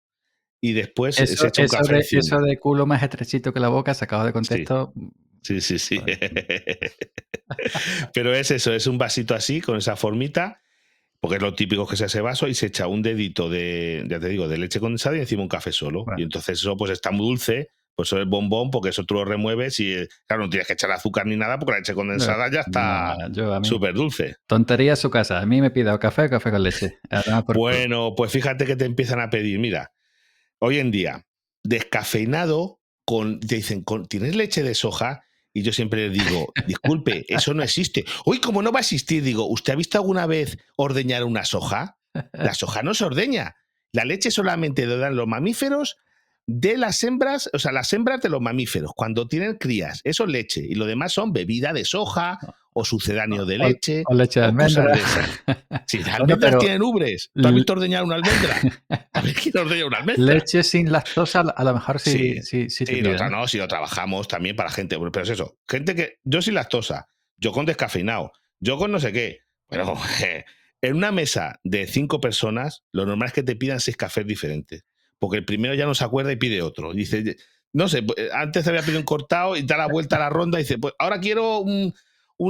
[0.59, 1.93] y después eso, se echa un café.
[1.93, 4.91] De, eso de culo más estrechito que la boca, sacado de contexto.
[5.43, 6.01] Sí, sí, sí.
[8.13, 10.59] Pero es eso, es un vasito así, con esa formita,
[11.25, 14.19] porque es lo típico que se hace vaso y se echa un dedito de, ya
[14.19, 16.05] te digo, de leche condensada y encima un café solo.
[16.17, 19.25] Y entonces eso pues está muy dulce, pues eso es bombón porque eso tú lo
[19.25, 19.95] remueves y
[20.27, 23.17] claro, no tienes que echar azúcar ni nada porque la leche condensada ya está
[23.63, 24.35] súper dulce.
[24.45, 25.39] Tontería su casa.
[25.39, 26.99] A mí me pida café o café con leche.
[27.55, 29.57] bueno, pues fíjate que te empiezan a pedir.
[29.57, 29.93] Mira,
[30.59, 31.25] hoy en día,
[31.63, 35.23] descafeinado, con, te dicen, con, ¿tienes leche de soja?
[35.55, 38.03] Y yo siempre le digo, disculpe, eso no existe.
[38.25, 39.23] Uy, ¿cómo no va a existir?
[39.23, 41.97] Digo, ¿usted ha visto alguna vez ordeñar una soja?
[42.33, 43.55] La soja no se ordeña.
[43.93, 45.95] La leche solamente lo dan los mamíferos
[46.47, 50.29] de las hembras, o sea, las hembras de los mamíferos, cuando tienen crías, eso es
[50.29, 50.61] leche.
[50.63, 52.39] Y lo demás son bebida de soja
[52.73, 54.03] o sucedáneo de leche.
[54.05, 54.95] O, leche de almendra.
[55.87, 57.31] Sí, las almendras tienen ubres.
[57.33, 58.59] ¿Tú has visto ordeñar una almendra?
[59.13, 60.33] A ver quién ordeña una almendra.
[60.33, 62.41] Leche sin lactosa, a lo mejor sí.
[62.41, 64.97] Sí, sí, sí, no, si lo trabajamos también para gente.
[64.99, 66.19] Pero es eso, gente que.
[66.23, 69.39] Yo sin lactosa, yo con descafeinado, yo con no sé qué.
[69.67, 69.95] Bueno,
[70.81, 74.85] en una mesa de cinco personas, lo normal es que te pidan seis cafés diferentes
[75.19, 76.93] porque el primero ya no se acuerda y pide otro.
[76.93, 77.37] Dice,
[77.73, 80.59] no sé, pues, antes había pedido un cortado y da la vuelta a la ronda
[80.59, 81.93] y dice, pues ahora quiero un,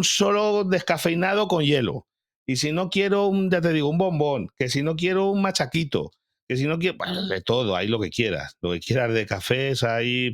[0.04, 2.08] solo descafeinado con hielo.
[2.48, 5.42] Y si no quiero, un, ya te digo, un bombón, que si no quiero un
[5.42, 6.12] machaquito,
[6.48, 6.98] que si no quiero,
[7.28, 8.56] de todo, ahí lo que quieras.
[8.62, 10.34] Lo que quieras de cafés, ahí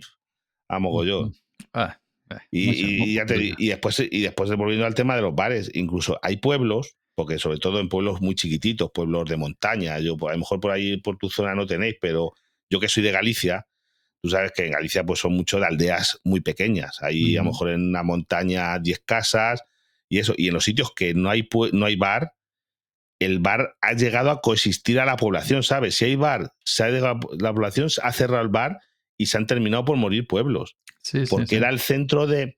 [0.68, 1.34] a mogollón.
[1.74, 6.38] Ah, eh, y, y, después, y después volviendo al tema de los bares, incluso hay
[6.38, 10.60] pueblos porque sobre todo en pueblos muy chiquititos, pueblos de montaña, yo a lo mejor
[10.60, 12.34] por ahí por tu zona no tenéis, pero
[12.70, 13.68] yo que soy de Galicia,
[14.22, 17.52] tú sabes que en Galicia pues son mucho de aldeas muy pequeñas, hay a lo
[17.52, 19.64] mejor en una montaña 10 casas
[20.10, 22.34] y eso, y en los sitios que no hay, no hay bar,
[23.20, 25.96] el bar ha llegado a coexistir a la población, ¿sabes?
[25.96, 28.80] Si hay bar, se ha la población ha cerrado el bar
[29.18, 30.78] y se han terminado por morir pueblos.
[31.30, 32.58] porque era el centro de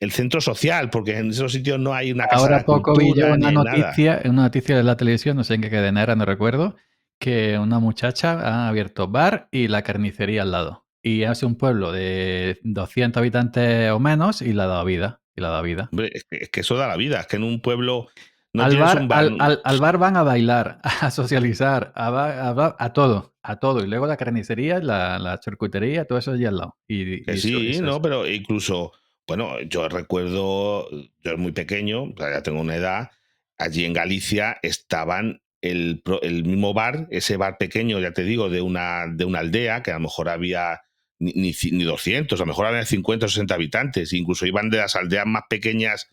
[0.00, 3.34] el centro social, porque en esos sitios no hay una casa Ahora poco vi yo
[3.34, 6.74] una noticia, una noticia de la televisión, no sé en qué cadena era, no recuerdo,
[7.20, 10.86] que una muchacha ha abierto bar y la carnicería al lado.
[11.02, 15.20] Y hace un pueblo de 200 habitantes o menos y la da vida.
[15.36, 15.90] Y la da vida.
[16.12, 17.20] es, que, eso da la vida.
[17.20, 18.08] Es que en un pueblo
[18.52, 19.30] no al, bar,
[19.64, 23.84] Al, bar van a bailar, a socializar, a, a, todo, a todo.
[23.84, 26.76] Y luego la carnicería, la, la charcutería, todo eso allí al lado.
[26.88, 28.92] Y, sí, no, pero incluso
[29.30, 33.12] bueno, yo recuerdo, yo era muy pequeño, ya tengo una edad,
[33.58, 36.02] allí en Galicia estaban el,
[36.44, 39.94] mismo bar, ese bar pequeño, ya te digo, de una, de una aldea, que a
[39.94, 40.80] lo mejor había
[41.20, 44.96] ni, ni, 200, a lo mejor había 50 o 60 habitantes, incluso iban de las
[44.96, 46.08] aldeas más pequeñas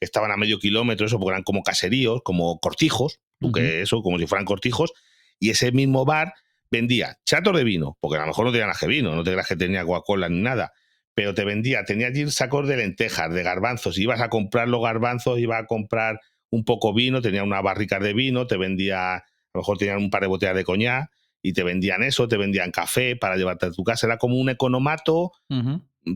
[0.00, 3.20] que estaban a medio kilómetro, eso, porque eran como caseríos, como cortijos,
[3.54, 4.94] que eso, como si fueran cortijos,
[5.38, 6.34] y ese mismo bar
[6.72, 9.46] vendía chatos de vino, porque a lo mejor no tenían nada vino, no te creas
[9.46, 10.72] que tenía Coca-Cola ni nada,
[11.18, 15.40] pero te vendía, tenía allí sacos de lentejas, de garbanzos, ibas a comprar los garbanzos,
[15.40, 19.62] ibas a comprar un poco vino, tenía una barrica de vino, te vendía, a lo
[19.62, 21.10] mejor tenían un par de botellas de coñac
[21.42, 24.48] y te vendían eso, te vendían café para llevarte a tu casa, era como un
[24.48, 25.32] economato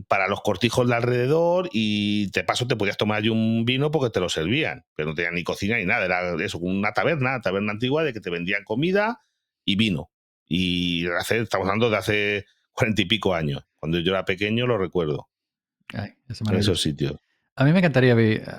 [0.07, 4.09] para los cortijos de alrededor y de paso te podías tomar allí un vino porque
[4.09, 7.73] te lo servían, pero no tenía ni cocina ni nada, era eso, una taberna, taberna
[7.73, 9.19] antigua de que te vendían comida
[9.65, 10.11] y vino.
[10.47, 13.63] Y hace, estamos hablando de hace cuarenta y pico años.
[13.79, 15.29] Cuando yo era pequeño lo recuerdo.
[15.93, 17.15] en esos sitios.
[17.55, 18.13] A mí me encantaría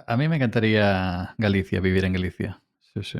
[0.06, 2.62] a mí me encantaría Galicia, vivir en Galicia.
[2.80, 3.18] Sí, sí.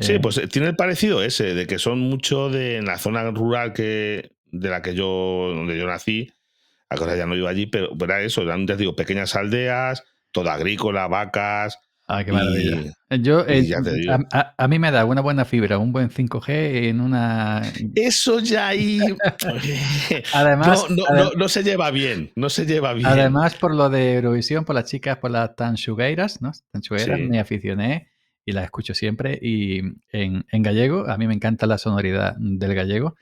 [0.00, 2.96] Sí, Eh, pues eh, tiene el parecido ese, de que son mucho de en la
[2.96, 6.32] zona rural que, de la que yo, donde yo nací,
[6.88, 10.48] la cosa ya no iba allí, pero era eso, eran, ya digo, pequeñas aldeas, todo
[10.50, 11.78] agrícola, vacas,
[12.18, 12.92] ah, qué y maravilla.
[13.20, 14.12] Yo, y eh, te digo.
[14.12, 17.62] a, a- a mí me da una buena fibra, un buen 5G en una...
[17.94, 19.00] eso ya ahí
[20.34, 23.06] Además, no, no, ade- no, no se lleva bien, no se lleva bien.
[23.06, 26.52] además por lo de Eurovisión, por las chicas, por las tanchugueiras, ¿no?
[26.72, 27.26] Tanchugueiras, Sí.
[27.26, 28.08] me aficioné
[28.44, 29.38] y las escucho siempre.
[29.40, 29.80] Y
[30.12, 33.16] en, en gallego, a mí me encanta la sonoridad del gallego.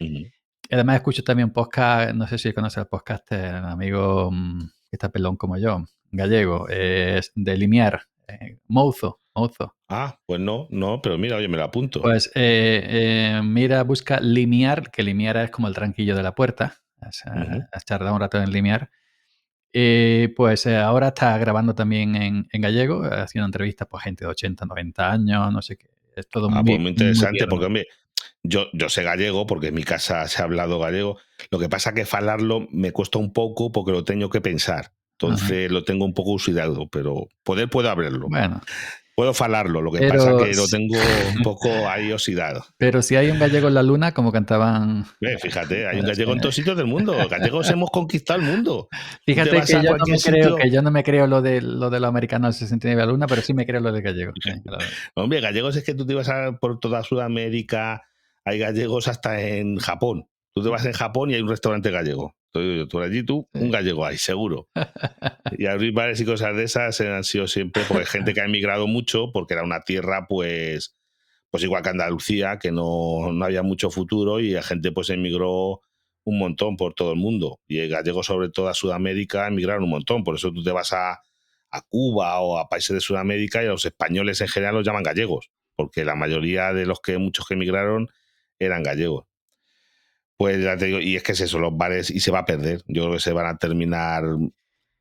[0.70, 5.09] Además escucho también podcast, no sé si conoces el podcast, el amigo mm, que está
[5.09, 9.75] pelón como yo, gallego, es de Limiar, eh, Mouzo, Mouzo.
[9.88, 12.03] Ah, pues no, no, pero mira, oye, me lo apunto.
[12.03, 16.77] Pues eh, eh, mira, busca Limiar, que Limiar es como el tranquillo de la puerta,
[17.01, 17.23] has,
[17.73, 18.91] has tardado un rato en Limiar.
[19.73, 24.64] Eh, pues ahora está grabando también en, en gallego, haciendo entrevistas por gente de 80,
[24.67, 25.88] 90 años, no sé qué.
[26.17, 27.87] Es todo Ah, muy, pues muy interesante, porque hombre,
[28.43, 31.19] yo, yo sé gallego, porque en mi casa se ha hablado gallego.
[31.51, 34.93] Lo que pasa que falarlo me cuesta un poco porque lo tengo que pensar.
[35.20, 38.28] Entonces lo tengo un poco oxidado, pero poder puedo hablarlo.
[38.28, 38.61] Bueno,
[39.18, 40.94] Puedo falarlo, lo que Pero pasa que lo tengo
[41.35, 42.64] un poco ahí oxidado.
[42.76, 45.07] pero si hay un gallego en la luna, como cantaban
[45.42, 47.16] fíjate, hay un gallego en todos sitios del mundo.
[47.28, 48.88] Gallegos hemos conquistado el mundo.
[49.26, 51.98] Fíjate que yo, no me creo, que yo no me creo lo de lo de
[51.98, 54.33] los americanos 69 a luna, pero sí me creo lo de gallego.
[54.40, 54.85] sí, claro.
[55.14, 58.04] Hombre, gallegos es que tú te vas a por toda Sudamérica,
[58.44, 60.28] hay gallegos hasta en Japón.
[60.54, 62.34] Tú te vas en Japón y hay un restaurante gallego.
[62.50, 64.68] Tú, tú allí, tú, un gallego hay, seguro.
[65.56, 68.44] Y abrir bares y cosas de esas han sido siempre, porque hay gente que ha
[68.44, 70.96] emigrado mucho, porque era una tierra, pues,
[71.50, 75.80] pues igual que Andalucía, que no, no había mucho futuro y la gente pues emigró
[76.24, 77.61] un montón por todo el mundo.
[77.66, 80.24] Y el gallego, sobre todo a Sudamérica, emigraron un montón.
[80.24, 81.22] Por eso tú te vas a,
[81.70, 85.02] a Cuba o a países de Sudamérica y a los españoles en general los llaman
[85.02, 88.08] gallegos, porque la mayoría de los que muchos que emigraron
[88.58, 89.28] eran gallegos.
[90.38, 92.44] Pues ya te digo, y es que es eso, los bares, y se va a
[92.44, 92.83] perder.
[92.87, 94.22] Yo creo que se van a terminar,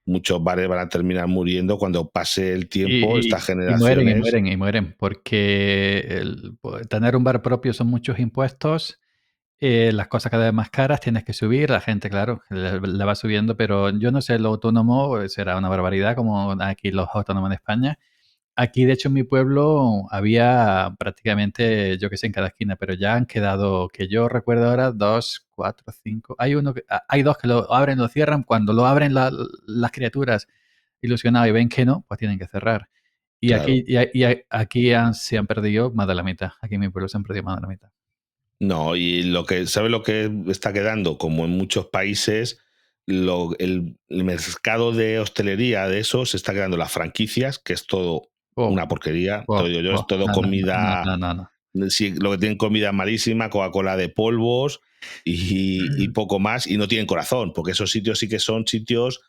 [0.06, 3.80] muchos bares van a terminar muriendo cuando pase el tiempo, estas y generaciones.
[3.80, 9.00] mueren, y mueren, y mueren, porque el- pues, tener un bar propio son muchos impuestos,
[9.60, 13.15] eh, las cosas cada vez más caras, tienes que subir, la gente, claro, le va
[13.15, 17.50] subiendo, pero yo no sé, lo autónomo eh, será una barbaridad como aquí los autónomos
[17.50, 18.00] en España.
[18.60, 22.96] Aquí, de hecho, en mi pueblo había prácticamente, yo que sé, en cada esquina, pero
[22.96, 26.36] ya han quedado, que yo recuerdo ahora, dos, cuatro, cinco.
[26.39, 28.41] Hay uno que, ah, hay dos que lo abren, lo cierran.
[28.43, 29.32] Cuando lo abren la-
[29.67, 30.48] las criaturas
[31.02, 32.89] ilusionadas y ven que no, pues tienen que cerrar.
[33.39, 33.63] Y Claro.
[33.63, 33.98] aquí, y,
[34.50, 36.52] aquí han- se han perdido más de la mitad.
[36.62, 37.89] Aquí en mi pueblo se han perdido más de la mitad.
[38.60, 41.17] No, y lo que, ¿sabe lo que está quedando?
[41.17, 42.60] Como en muchos países,
[43.06, 47.86] lo- el, el mercado de hostelería de eso se está quedando las franquicias, que es
[47.86, 49.43] todo Oh, una porquería.
[49.48, 51.04] oh, todo, yo, yo oh, es todo no, comida.
[51.06, 51.89] No, no, no, no.
[51.89, 54.82] sí, lo que tienen comida malísima, Coca-Cola de polvos
[55.24, 59.22] y, y poco más, y no tienen corazón, porque esos sitios sí que son sitios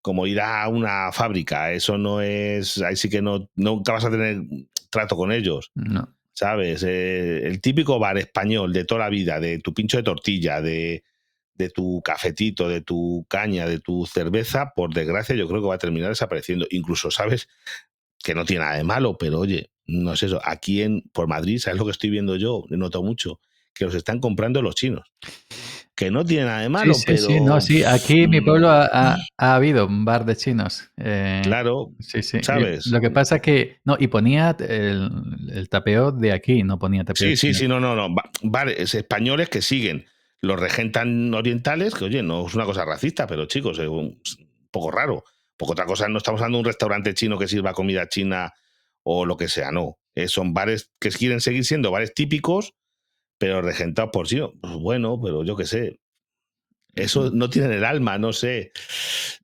[0.00, 4.10] como ir a una fábrica, eso no es, ahí sí que no, nunca vas a
[4.10, 4.42] tener
[4.90, 6.08] trato con ellos, No.
[6.32, 6.82] ¿sabes?
[6.82, 11.04] Eh, el típico bar español de toda la vida, de tu pincho de tortilla, de,
[11.54, 15.74] de tu cafetito, de tu caña, de tu cerveza, por desgracia yo creo que va
[15.74, 16.66] a terminar desapareciendo.
[16.70, 17.48] Incluso, ¿sabes?
[18.22, 20.40] Que no tiene nada de malo, pero oye, no es eso.
[20.44, 22.64] Aquí en, por Madrid, ¿sabes lo que estoy viendo yo?
[22.70, 23.40] Noto mucho.
[23.74, 25.10] Que los están comprando los chinos.
[25.94, 27.18] Que no tiene nada de malo, sí, sí, pero.
[27.26, 27.84] sí, no, sí.
[27.84, 30.90] Aquí en mi pueblo ha, ha- Mm, ha habido un bar de chinos.
[30.96, 32.38] eh, Claro, Sí, sí.
[32.42, 32.86] ¿sabes?
[32.86, 33.76] Lo que pasa es que.
[33.84, 35.10] No, y ponía el,
[35.52, 37.28] el tapeo de aquí, no ponía tapeo.
[37.28, 37.58] Sí, sí, chino.
[37.58, 38.14] sí, no, no, no.
[38.42, 40.06] Bares españoles que siguen
[40.40, 44.18] los regentan orientales, que oye, no es una cosa racista, pero chicos, es un
[44.70, 45.24] poco raro.
[45.56, 48.52] Porque otra cosa, no estamos hablando de un restaurante chino que sirva comida china
[49.02, 49.98] o lo que sea, no.
[50.14, 52.74] Eh, son bares que quieren seguir siendo bares típicos,
[53.38, 54.52] pero regentados por chinos.
[54.60, 56.00] Pues bueno, pero yo qué sé.
[56.94, 58.72] Eso no tienen el alma, no sé.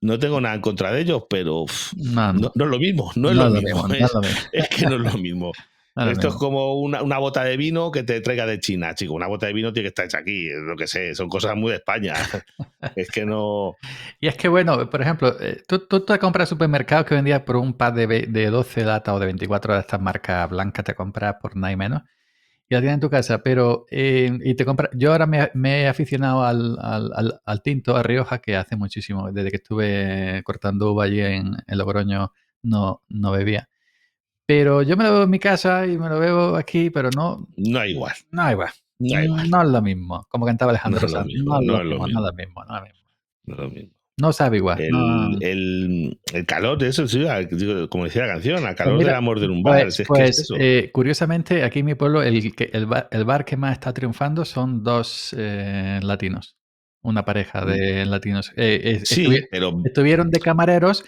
[0.02, 1.64] No tengo nada en contra de ellos, pero
[1.96, 2.40] No, no.
[2.40, 3.88] no, no es lo mismo, no es No lo es lo mismo.
[3.88, 4.40] mismo, no es- es lo mismo.
[4.52, 5.52] es que no es lo mismo.
[6.04, 9.14] Lo Esto es como una, una bota de vino que te traiga de China, chico.
[9.14, 11.14] Una bota de vino tiene que estar hecha aquí, lo que sé.
[11.14, 12.14] Son cosas muy de España.
[12.94, 13.76] es que no.
[14.20, 17.56] Y es que, bueno, por ejemplo, eh, tú, tú te compras supermercados que vendías por
[17.56, 21.36] un par de, de 12 latas o de 24 de estas marcas blancas, te compras
[21.40, 22.02] por nada y menos.
[22.70, 24.90] Y la tienes en tu casa, pero eh, y te compras.
[24.94, 28.76] Yo ahora me, me he aficionado al, al, al- al tinto, a Rioja, que hace
[28.76, 29.32] muchísimo.
[29.32, 32.32] Desde que estuve cortando uva allí en, en Logroño,
[32.62, 33.68] no, no bebía.
[34.48, 37.46] Pero yo me lo veo en mi casa y me lo veo aquí, pero no,
[37.58, 38.14] No igual.
[38.30, 38.70] no igual.
[38.98, 39.50] Da igual.
[39.50, 40.26] No es lo mismo.
[40.30, 41.32] Como cantaba Alejandro No Sanz.
[41.44, 43.90] No es no lo es lo mismo, no es lo mismo, no es lo mismo.
[43.90, 43.98] No.
[44.20, 44.80] No sabe igual.
[44.80, 45.38] El, no.
[45.40, 47.24] el- el calor de eso, sí,
[47.90, 49.82] como decía la canción, al calor Pues mira, del amor de un bar.
[49.82, 50.54] Pues, si es que es pues, eso.
[50.58, 54.44] eh, curiosamente, aquí en mi pueblo, el, el, bar, el bar que más está triunfando
[54.44, 56.56] son dos eh, latinos.
[57.02, 58.50] Una pareja de latinos.
[58.56, 59.04] Eh, Mm.
[59.04, 61.04] sí, estuvi- pero estuvieron de camareros.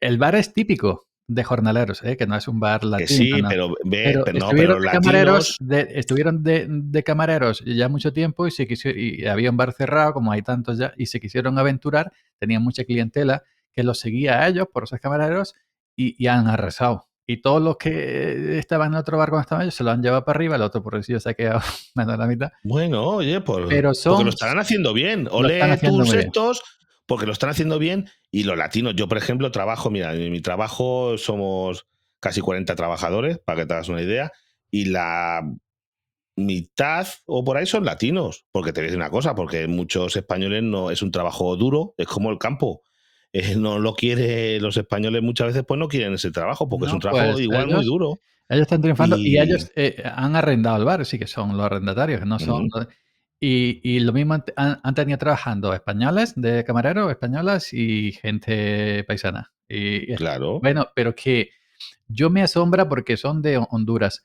[0.00, 3.08] El bar es típico de jornaleros, eh, que no es un bar que latino.
[3.08, 3.48] sí, no.
[3.48, 7.88] pero, ve, Pero pero no, estuvieron, pero de camareros, de, estuvieron de, de camareros ya
[7.88, 11.06] mucho tiempo y, se quisieron, y había un bar cerrado, como hay tantos ya, y
[11.06, 15.54] se quisieron aventurar, tenían mucha clientela que los seguía a ellos por esos camareros
[15.96, 17.08] y, y han arrasado.
[17.24, 20.24] Y todos los que estaban en otro bar cuando estaban ellos se lo han llevado
[20.24, 21.60] para arriba, el otro por se ha quedado
[21.94, 22.50] menos la mitad.
[22.64, 25.28] Bueno, oye, por, Pero porque son- lo estarán haciendo bien.
[25.30, 26.62] Ole tus estos,
[27.12, 28.08] porque lo están haciendo bien.
[28.30, 31.86] Y los latinos, yo por ejemplo trabajo, mira, en mi trabajo somos
[32.20, 34.32] casi 40 trabajadores, para que te hagas una idea,
[34.70, 35.42] y la
[36.36, 38.46] mitad o por ahí son latinos.
[38.50, 41.92] Porque te voy a decir una cosa, porque muchos españoles no es un trabajo duro,
[41.98, 42.80] es como el campo.
[43.34, 46.94] Eh, no lo quiere, los españoles muchas veces pues no quieren ese trabajo, porque es
[46.94, 48.20] un trabajo pues, igual muy duro.
[48.48, 51.66] Ellos están triunfando y, Y- ellos eh, han arrendado el bar, sí que son los
[51.66, 52.70] arrendatarios, no son.
[53.42, 54.44] Y, y lo mismo han,
[54.82, 59.52] han- tenido trabajando españoles de camareros, españolas y gente paisana.
[59.68, 60.60] Y, Claro.
[60.60, 61.50] Bueno, pero que
[62.06, 64.22] yo me asombra porque son de Honduras.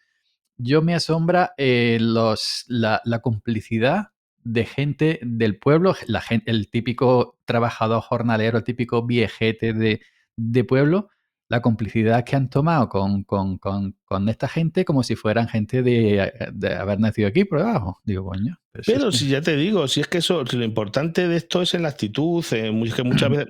[0.57, 4.09] Yo me asombra eh, los, la, la complicidad
[4.43, 10.01] de gente del pueblo, la gen- el típico trabajador jornalero, el típico viejete de,
[10.35, 11.09] de pueblo,
[11.49, 15.81] la complicidad que han tomado con, con- con- con esta gente como si fueran gente
[15.81, 18.01] de, de haber nacido aquí por debajo.
[18.03, 18.59] Digo, coño.
[18.71, 21.27] pero si Pero es si ya te digo, si es que eso, si lo importante
[21.27, 23.47] de esto es en la actitud, eh, muy- que muchas veces,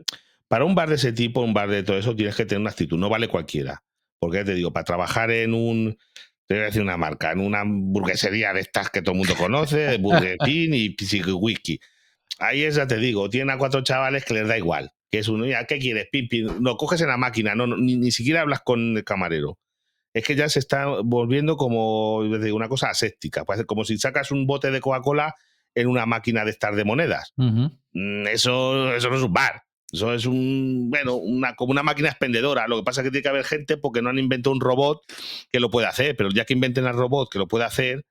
[0.47, 2.69] para un bar de ese tipo, un bar de todo eso, tienes que tener una
[2.69, 3.83] actitud, no vale cualquiera.
[4.19, 5.97] Porque ya te digo, para trabajar en un,
[6.47, 9.35] te voy a decir una marca, en una hamburguesería de estas que todo el mundo
[9.35, 10.95] conoce, Burger King y
[11.33, 11.79] Whisky.
[12.39, 14.91] Ahí es, ya te digo, tienen a cuatro chavales que les da igual.
[15.09, 16.07] Que es uno, ya, ¿qué quieres?
[16.11, 16.47] Pim, pim.
[16.61, 19.57] Lo coges en la máquina, no, no, ni, ni siquiera hablas con el camarero.
[20.13, 23.45] Es que ya se está volviendo como una cosa aséptica.
[23.45, 25.35] Parece como si sacas un bote de Coca-Cola
[25.75, 27.33] en una máquina de estar de monedas.
[27.93, 29.63] Mm, Eso, eso no es un bar.
[29.91, 32.67] Eso es un, bueno, una, como una máquina expendedora.
[32.67, 35.01] Lo que pasa es que tiene que haber gente porque no han inventado un robot
[35.51, 36.15] que lo pueda hacer.
[36.17, 38.05] Pero ya que inventen el robot que lo pueda hacer,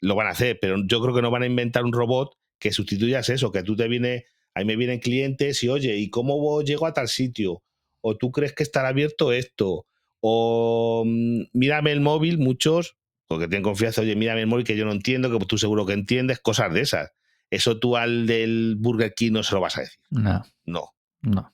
[0.00, 0.58] lo van a hacer.
[0.60, 3.74] Pero yo creo que no van a inventar un robot que sustituya eso, que tú
[3.74, 7.62] te viene, ahí me vienen clientes y oye, ¿y cómo llego a tal sitio?
[8.00, 9.86] O tú crees que estará abierto esto,
[10.20, 14.84] o mm, mírame el móvil, muchos, porque tienen confianza, oye, mírame el móvil que yo
[14.84, 17.12] no entiendo, que tú seguro que entiendes, cosas de esas.
[17.50, 19.98] Eso tú al del Burger King no se lo vas a decir.
[20.10, 20.90] No, No.
[21.22, 21.52] no.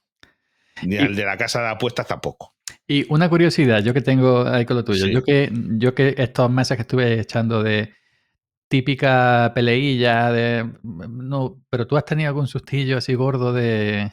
[0.85, 2.55] Ni Y- al de la casa de apuestas tampoco.
[2.87, 5.13] Y una curiosidad, yo que tengo ahí con lo tuyo, Sí.
[5.13, 7.93] yo que yo que estos meses que estuve echando de
[8.69, 14.11] típica peleilla de no, pero tú has tenido algún sustillo así gordo de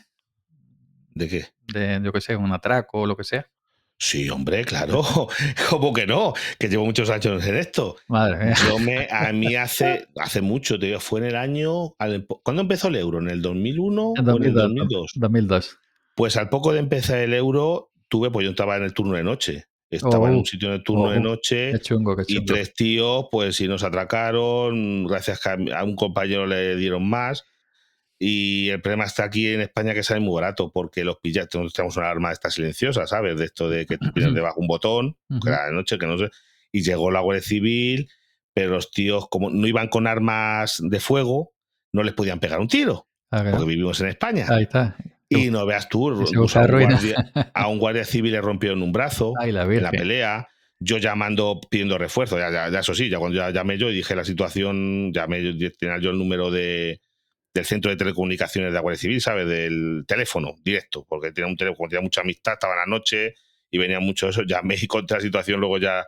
[1.13, 1.46] ¿De qué?
[1.74, 3.48] de yo que sé, un atraco o lo que sea.
[3.98, 5.04] Sí, hombre, claro.
[5.70, 6.34] ¿Cómo que no?
[6.60, 7.96] Que llevo muchos años en esto.
[8.10, 8.56] Madre mía.
[8.68, 11.96] Yo me, a mí hace, hace mucho, te digo, fue en el año.
[11.98, 13.20] al- ¿Cuándo empezó el euro?
[13.20, 14.54] ¿En el 2001 En o en el 2002.
[14.54, 15.12] 2002?
[15.15, 15.78] 2002.
[16.15, 19.24] Pues al poco de empezar el euro, tuve, pues yo estaba en el turno de
[19.24, 19.65] noche.
[19.89, 21.71] Estaba en Oh, un sitio en el turno de oh, noche.
[21.74, 22.45] Qué chungo, qué Y chungo.
[22.54, 27.45] tres tíos, pues sí nos atracaron, gracias a, un compañero le dieron más.
[28.17, 31.98] Y el problema está aquí en España que sale muy barato, porque los pillas, tenemos
[31.98, 33.38] una alarma esta silenciosa, ¿sabes?
[33.38, 35.39] De esto de que tú pillas debajo un botón, Ujú.
[35.41, 36.30] que era de noche, que no sé.
[36.71, 38.10] Y llegó la Guardia Civil,
[38.54, 41.54] pero los tíos, como no iban con armas de fuego,
[41.93, 44.45] no les podían pegar un tiro, Ah, que- porque vivimos en España.
[44.50, 44.95] Ahí está.
[45.38, 48.91] Y no veas tú, pues, a, un guardia, a un guardia civil le rompieron un
[48.91, 50.48] brazo Ay, la en la pelea.
[50.80, 53.95] Yo llamando, pidiendo refuerzo, ya, ya, ya eso sí, ya cuando ya llamé yo y
[53.95, 57.00] dije la situación, llamé yo, tenía yo el número de,
[57.54, 59.48] del centro de telecomunicaciones de la Guardia Civil, ¿sabes?
[59.48, 63.36] Del teléfono directo, porque tenía un teléfono, tenía mucha amistad, estaba en la noche
[63.71, 66.06] y venía mucho eso, llamé y contra la situación luego ya,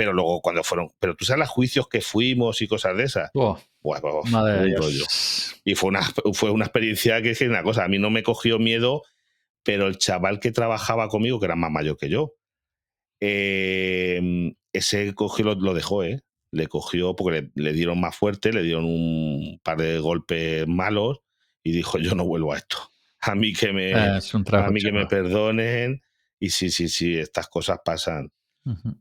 [0.00, 3.30] pero luego cuando fueron, pero tú sabes los juicios que fuimos y cosas de esas,
[3.34, 4.80] Oh, Buah, pues, madre de un Dios.
[4.80, 5.04] rollo.
[5.62, 6.00] Y fue una,
[6.32, 9.02] fue una experiencia que es una cosa, a mí no me cogió miedo,
[9.62, 12.32] pero el chaval que trabajaba conmigo, que era más mayor que yo,
[13.20, 16.22] eh, ese cogió, lo, lo dejó, ¿eh?
[16.50, 21.20] Le cogió porque le, le dieron más fuerte, le dieron un par de golpes malos
[21.62, 22.78] y dijo, yo no vuelvo a esto.
[23.20, 26.00] A mí que me, Eh, es un a mí que me perdonen.
[26.38, 28.32] Y sí, sí, sí, estas cosas pasan.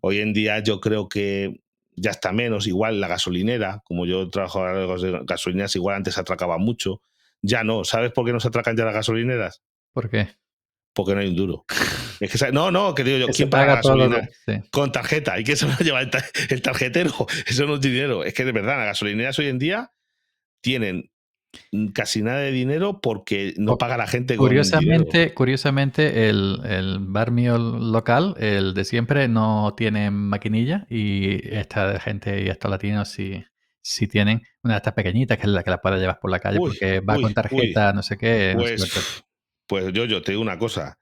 [0.02, 1.62] Hoy en día yo creo que
[1.96, 2.66] ya está menos.
[2.68, 7.02] Igual la gasolinera, como yo trabajo en gasolineras, igual antes atracaba mucho.
[7.42, 7.84] Ya no.
[7.84, 9.62] ¿Sabes por qué no se atracan ya las gasolineras?
[9.94, 10.30] ¿Por qué?
[10.94, 11.66] Porque no hay un duro.
[12.22, 14.28] Es que, no, no, que digo yo, Que se ¿quién paga paga lo gasolina?
[14.46, 14.70] que- sí.
[14.72, 15.40] Con tarjeta.
[15.40, 17.14] ¿Y qué se va a llevar el, ta- el tarjetero?
[17.48, 18.26] Eso no es dinero.
[18.26, 19.94] Es que de verdad, las gasolineras hoy en día
[20.62, 21.10] tienen
[21.94, 24.48] casi nada de dinero porque no paga la gente con.
[24.48, 32.00] Curiosamente, curiosamente el, el bar mío local, el de siempre, no tiene maquinilla y esta
[32.00, 33.44] gente y estos latinos sí,
[33.82, 36.40] sí tienen una de estas pequeñitas que es la que la puedes llevar por la
[36.40, 38.54] calle Uy, porque va uy, con tarjeta, no sé qué.
[38.56, 39.24] no sé Pues,
[39.68, 40.98] pues yo, yo te digo una cosa.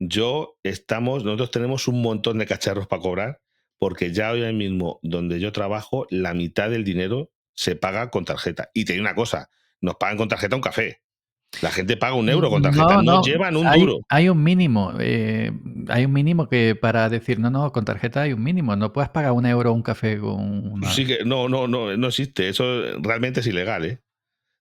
[0.00, 3.40] Yo estamos, nosotros tenemos un montón de cacharros para cobrar,
[3.78, 8.70] porque ya hoy mismo, donde yo trabajo, la mitad del dinero se paga con tarjeta.
[8.74, 11.00] Y te digo una cosa, nos pagan con tarjeta un café.
[11.62, 14.00] La gente paga un euro con tarjeta, no, llevan un hay, duro.
[14.10, 15.50] Hay un mínimo, eh,
[15.88, 19.08] hay un mínimo que para decir, no, no, con tarjeta hay un mínimo, no puedes
[19.08, 20.90] pagar un euro un café con una...
[20.90, 22.48] Sí que no, no, no, no existe.
[22.50, 22.64] Eso
[23.00, 24.02] realmente es ilegal, ¿eh?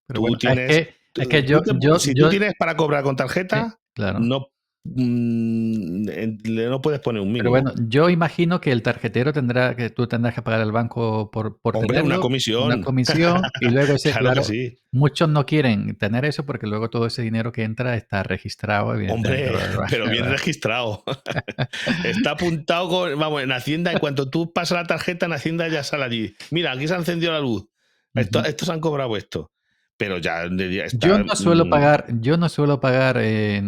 [0.08, 2.78] Pero tú bueno, tienes- es que, es que Tú yo, si yo- tú tienes para
[2.78, 4.20] cobrar con tarjeta, claro.
[4.20, 4.48] no,
[4.96, 7.44] no puedes poner un mínimo.
[7.44, 11.30] Pero bueno, yo imagino que el tarjetero tendrá que tú tendrás que pagar al banco
[11.32, 12.64] por, por Hombre, una comisión.
[12.64, 14.78] una comisión y luego ese, claro, sí.
[14.92, 18.96] muchos no quieren tener eso porque luego todo ese dinero que entra está registrado.
[18.96, 21.04] evidentemente, Hombre, pero bien registrado.
[22.04, 25.84] Está apuntado con, vamos, en Hacienda, en cuanto tú pasas la tarjeta, en Hacienda ya
[25.84, 26.36] sale allí.
[26.52, 27.66] Mira, aquí se ha encendido la luz.
[28.14, 28.44] Esto-.
[28.44, 29.52] Estos han cobrado esto.
[29.98, 33.64] Pero ya está, Yo no suelo mm, pagar, yo no suelo pagar eh,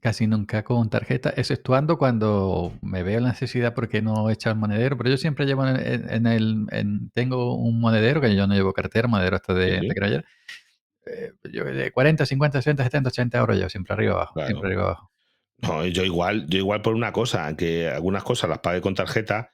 [0.00, 4.60] casi nunca con tarjeta, exceptuando cuando me veo la necesidad porque no he echado el
[4.60, 8.46] monedero, pero yo siempre llevo en, en- en el, en- tengo un monedero, que yo
[8.46, 10.24] no llevo cartera, monedero este de, Sí, de Granger,
[11.06, 14.46] eh, yo de 40, 50, 60, 70, 80 euros yo siempre arriba abajo, Claro.
[14.48, 15.10] siempre arriba abajo.
[15.58, 19.51] No, yo igual, yo igual por una cosa, que algunas cosas las pague con tarjeta.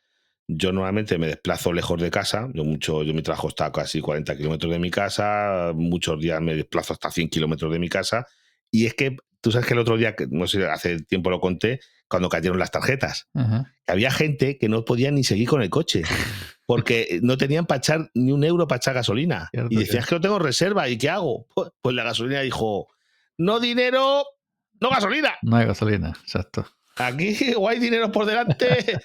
[0.51, 2.49] Yo normalmente me desplazo lejos de casa.
[2.55, 5.73] Yo mucho, yo mi trabajo está a casi 40 kilómetros de mi casa.
[5.75, 8.27] Muchos días me desplazo hasta 100 kilómetros de mi casa.
[8.71, 11.81] Y es que tú sabes que el otro día, no sé, hace tiempo lo conté,
[12.09, 13.29] cuando cayeron las tarjetas,
[13.87, 16.03] había gente que no podía ni seguir con el coche.
[16.65, 19.49] Porque no tenían para echar ni un euro para echar gasolina.
[19.51, 20.89] Cierto, y decías que no tengo reserva.
[20.89, 21.47] ¿Y qué hago?
[21.55, 22.89] Pues, pues la gasolina dijo:
[23.37, 24.25] no dinero,
[24.81, 25.35] no gasolina.
[25.43, 26.67] No hay gasolina, exacto.
[26.97, 29.01] Aquí o hay dinero por delante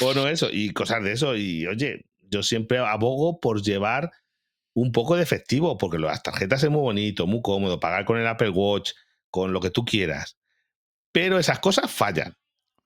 [0.00, 1.36] o no eso, y cosas de eso.
[1.36, 4.10] Y oye, yo siempre abogo por llevar
[4.74, 8.26] un poco de efectivo, porque las tarjetas es muy bonito, muy cómodo, pagar con el
[8.26, 8.92] Apple Watch,
[9.30, 10.38] con lo que tú quieras.
[11.12, 12.36] Pero esas cosas fallan.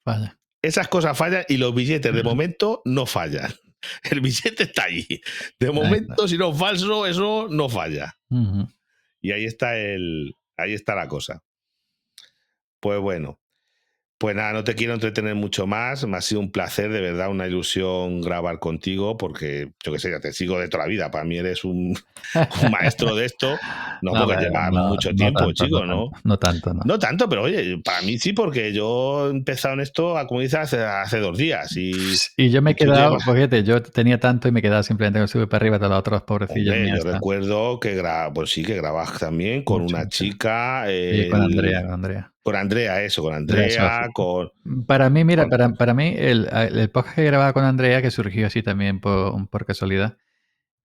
[0.04, 0.38] Vaya.
[0.62, 3.52] Esas cosas fallan y los billetes de momento no fallan.
[4.10, 5.06] El billete está ahí.
[5.58, 8.14] De momento, si no es falso, eso no falla.
[9.20, 10.36] Y ahí está el.
[10.56, 11.42] Ahí está la cosa.
[12.78, 13.40] Pues bueno.
[14.20, 16.06] Pues nada, no te quiero entretener mucho más.
[16.06, 20.10] Me ha sido un placer, de verdad, una ilusión grabar contigo, porque yo qué sé,
[20.10, 21.10] ya te sigo de toda la vida.
[21.10, 21.96] Para mí eres un,
[22.62, 23.48] un maestro de esto.
[24.02, 26.10] No, porque hombre, llevas no- mucho no tiempo, tanto, chico, ¿no?
[26.22, 26.82] No tanto, no.
[26.84, 30.58] No tanto, pero oye, para mí sí, porque yo he empezado en esto, como dices,
[30.60, 31.74] hace, hace dos días.
[31.74, 31.92] Y
[32.36, 35.46] Y yo me he quedado, fíjate, yo tenía tanto y me quedaba simplemente con sube
[35.46, 38.02] para arriba, todos los otros pobrecillos yo recuerdo que
[38.34, 40.82] pues sí, que grabas también con Mucho, una chica.
[40.84, 42.32] Con el- Andrea, con Andrea.
[42.42, 44.50] Con Andrea, eso, con Andrea con.
[44.86, 48.10] Para mí, mira, Con- para, para mí, el, el podcast que grababa con Andrea, que
[48.10, 50.16] surgió así también por, por casualidad,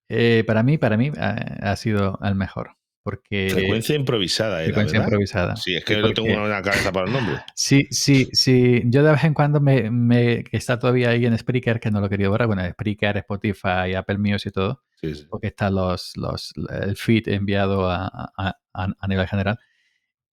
[0.10, 2.72] eh, para mí, para mí ha, ha sido el mejor.
[3.03, 5.08] Porque Frecuencia improvisada, era, frecuencia ¿verdad?
[5.12, 5.56] improvisada.
[5.58, 7.36] Sí, es que no tengo una cabeza para el nombre.
[7.56, 8.82] Sí, sí, sí.
[8.86, 12.10] Yo de vez en cuando me, me- está todavía ahí en Spreaker, que no lo
[12.10, 12.47] quería borrar.
[12.47, 14.82] Bueno, Spreaker, Spotify, Apple Music y todo.
[14.99, 15.28] Sí, sí.
[15.30, 16.51] porque está los, los,
[16.82, 19.60] el feed enviado a, a- a- a nivel general.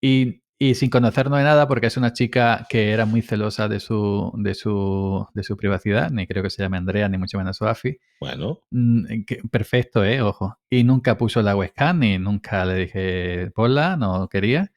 [0.01, 3.81] Y, y sin conocernos de nada, porque es una chica que era muy celosa de
[3.81, 7.57] su, de su, de su privacidad, ni creo que se llame Andrea, ni mucho menos
[7.57, 7.99] Sofi.
[8.21, 10.23] Bueno, Mm, que- Perfecto, ¿eh?
[10.23, 10.57] Ojo.
[10.71, 14.71] Y nunca puso la webcam, ni nunca le dije, ponla, no quería.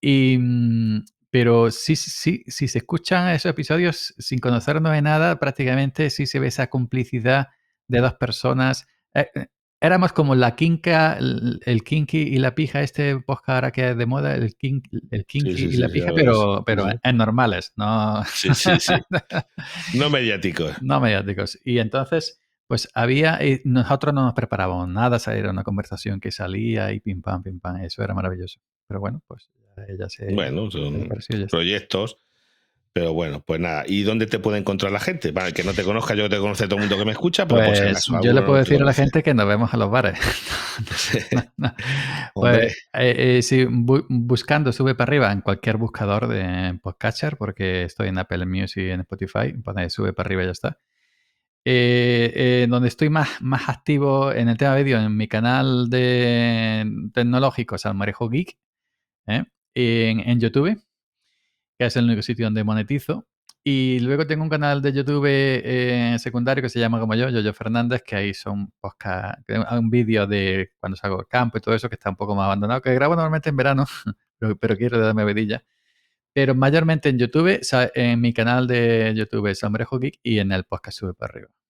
[0.00, 5.38] Y, mm, pero sí, sí, sí, si se escuchan esos episodios sin conocernos de nada,
[5.38, 7.48] prácticamente sí se ve esa complicidad
[7.88, 8.86] de dos personas.
[9.14, 9.46] Eh, eh,
[9.86, 13.96] éramos como la quinca, el, el kinky y la pija, este podcast ahora que es
[13.96, 18.22] de moda, el, kin- el kinky sí, y la pija, pero, pero en normales, no.
[19.94, 20.66] No mediático.
[20.82, 21.58] no mediáticos.
[21.64, 26.92] Y entonces, pues había, y nosotros no nos preparábamos nada, era una conversación que salía
[26.92, 28.60] y pim pam, pim pam, eso era maravilloso.
[28.86, 29.50] Pero bueno, pues
[29.88, 30.32] ella se...
[30.34, 31.08] Bueno, son
[31.50, 32.18] proyectos.
[32.94, 33.82] Pero bueno, pues nada.
[33.88, 35.32] ¿Y dónde te puede encontrar la gente?
[35.32, 37.44] Para el que no te conozca, yo te conoce todo el mundo que me escucha,
[37.46, 39.90] pero Pues yo le no puedo decir a la gente que nos vemos a los
[39.90, 40.16] bares.
[41.56, 41.74] No.
[42.34, 42.58] Hombre.
[42.60, 47.82] Pues eh, eh, sí, bu- buscando sube para arriba en cualquier buscador de podcatcher, porque
[47.82, 50.78] estoy en Apple Music y en Spotify, pone sube para arriba y ya está.
[51.64, 57.76] Eh, donde estoy más, más activo en el tema vídeo, en mi canal de tecnológico,
[57.78, 58.56] Salmarejo Geek,
[59.26, 60.78] en, en YouTube,
[61.78, 63.26] que es el único sitio donde monetizo.
[63.66, 67.54] Y luego tengo un canal de YouTube eh, secundario que se llama como yo, Yoyo
[67.54, 69.40] Fernández, que ahí son podcast,
[69.72, 72.44] un vídeo de cuando salgo al campo y todo eso que está un poco más
[72.44, 73.86] abandonado, que grabo normalmente en verano,
[74.38, 75.64] pero, pero quiero darme vedilla.
[76.34, 77.60] Pero mayormente en YouTube,
[77.94, 81.63] en mi canal de YouTube es Hombre Geek y en el podcast Sube para arriba.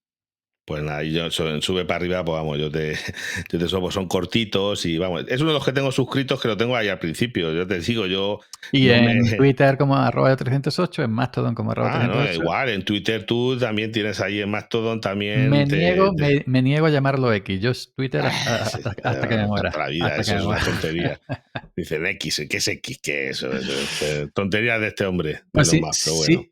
[0.66, 2.94] Pues nada, yo sube para arriba, pues vamos, yo te,
[3.52, 6.48] yo te subo, son cortitos y vamos, es uno de los que tengo suscritos que
[6.48, 8.40] lo tengo ahí al principio, yo te sigo, yo...
[8.72, 13.26] Y en Twitter como arroba 308, en Mastodon como arroba ah, No, igual, en Twitter
[13.26, 15.50] tú también tienes ahí en Mastodon también...
[15.50, 16.12] Me, niego,
[16.46, 19.70] Me, niego a llamarlo X, yo es Twitter hasta, que me muera.
[19.76, 21.20] La vida, eso es una tontería.
[21.76, 23.00] Dicen X, ¿qué es X?
[23.02, 24.30] ¿Qué es eso?
[24.32, 25.42] tontería de este hombre.
[25.52, 25.82] Pues sí,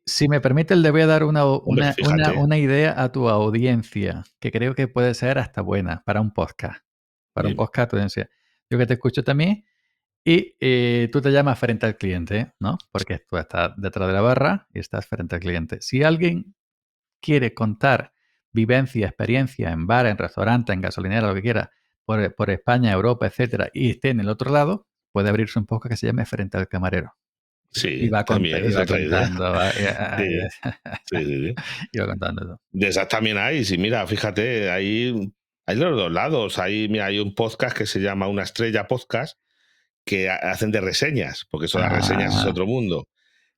[0.04, 1.94] si me permite, le voy a dar una, una,
[2.36, 4.01] una idea a tu audiencia
[4.40, 6.84] que creo que puede ser hasta buena para un podcast.
[7.32, 7.92] Para un podcast,
[8.70, 9.64] yo que te escucho también
[10.24, 12.78] y eh, tú te llamas frente al cliente, ¿no?
[12.92, 15.80] Porque tú estás detrás de la barra y estás frente al cliente.
[15.80, 16.54] Si alguien
[17.20, 18.12] quiere contar
[18.52, 21.70] vivencia, experiencia en bar, en restaurante, en gasolinera, lo que quiera,
[22.04, 25.92] por, por, España, Europa, etcétera, y esté en el otro lado, puede abrirse un podcast
[25.92, 27.14] que se llame Frente al Camarero.
[27.72, 29.70] Sí, también, va contando.
[31.06, 31.54] sí, sí,
[31.92, 33.64] y va contando De esas también hay.
[33.64, 35.32] Sí, mira, fíjate, hay,
[35.66, 36.58] hay los dos lados.
[36.58, 39.38] Hay, mira, hay un podcast que se llama Una Estrella Podcast
[40.04, 42.50] que hacen de reseñas, porque eso de las reseñas es ah.
[42.50, 43.08] otro mundo.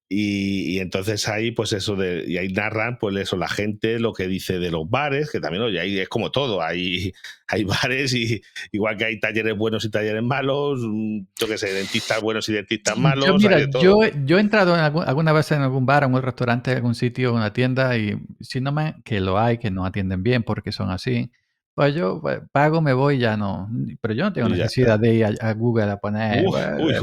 [0.07, 4.29] Y, entonces ahí, pues eso de, y ahí narran, pues eso, la gente lo que
[4.29, 7.13] dice de los bares, que también, oye, ahí es como todo, hay,
[7.49, 11.73] hay bares y igual que hay talleres buenos y talleres malos, mm, yo qué sé,
[11.73, 13.27] dentistas buenos y dentistas malos.
[13.27, 16.73] Yo, mira, yo, yo, he entrado en alguna vez en algún bar, en un restaurante,
[16.73, 19.87] en algún sitio, en una tienda, y si no me, que lo hay, que no
[19.87, 21.31] atienden bien porque son así,
[21.75, 22.23] pues yo
[22.53, 23.69] pago, me voy, ya no.
[24.01, 26.45] Pero yo no tengo necesidad de ir a, Google a poner.
[26.45, 26.99] Pues,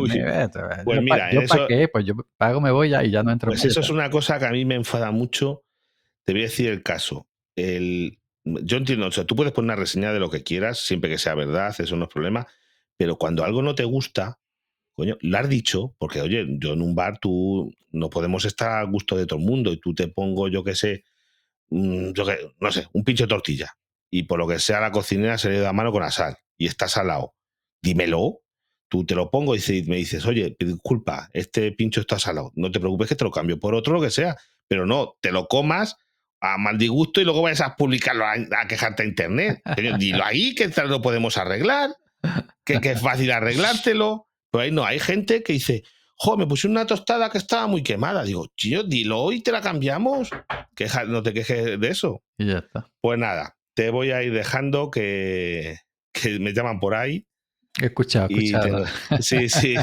[0.85, 3.49] pues mira, yo para qué, pues yo pago, me voy ya y ya no entro.
[3.49, 5.63] Pues eso es una cosa que a mí me enfada mucho.
[6.23, 7.27] Te voy a decir el caso.
[7.55, 11.09] El, yo entiendo, o sea, tú puedes poner una reseña de lo que quieras, siempre
[11.09, 12.47] que sea verdad, eso no es problema.
[12.95, 14.39] Pero cuando algo no te gusta,
[14.93, 18.83] coño, lo has dicho, porque oye, yo en un bar tú no podemos estar a
[18.83, 21.03] gusto de todo el mundo y tú te pongo, yo qué sé,
[21.71, 23.75] mm, yo que, no sé, un pincho de tortilla
[24.11, 26.67] y por lo que sea la cocinera se le da mano con la sal y
[26.67, 27.33] está salado,
[27.81, 28.41] dímelo.
[28.89, 32.51] Tú te lo pongo y me dices, oye, disculpa, este pincho está salado.
[32.55, 34.35] No te preocupes que te lo cambio por otro, lo que sea.
[34.67, 35.95] Pero no, te lo comas
[36.41, 39.61] a mal disgusto y luego vayas a publicarlo, a, quejarte a internet.
[39.97, 41.91] dilo ahí que lo podemos arreglar,
[42.65, 44.27] que, que, es fácil arreglártelo.
[44.51, 45.83] Pero ahí no, hay gente que dice,
[46.17, 48.23] jo, me puse una tostada que estaba muy quemada.
[48.23, 50.29] Digo, tío, dilo y te la cambiamos.
[50.75, 52.21] Queja, no te quejes de eso.
[52.37, 52.91] Y ya está.
[52.99, 55.77] Pues nada, te voy a ir dejando que,
[56.39, 57.25] me llaman por ahí.
[57.81, 58.85] He escuchado, escuchado.
[59.21, 59.73] sí, sí,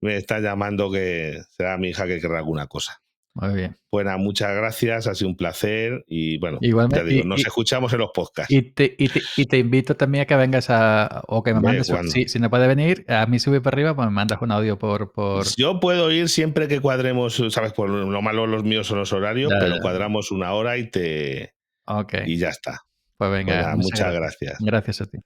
[0.00, 3.00] Me está llamando que será mi hija que querrá alguna cosa.
[3.34, 3.76] Muy bien.
[3.92, 8.00] Bueno, muchas gracias, ha sido un placer y bueno, Igualmente, te digo, nos escuchamos en
[8.00, 8.52] los podcasts.
[8.52, 12.26] Y te, y, te, invito también a que vengas a, o que me mandes, si,
[12.26, 15.12] si, no puede venir, a mí sube para arriba, pues me mandas un audio por,
[15.12, 15.46] por...
[15.56, 19.52] Yo puedo ir siempre que cuadremos, sabes, por lo malo los míos son los horarios,
[19.60, 21.54] pero cuadramos una hora y te...
[21.86, 22.24] Okay.
[22.26, 22.84] Y ya está.
[23.18, 24.56] Pues venga, muchas, gracias.
[24.60, 25.18] Gracias a ti.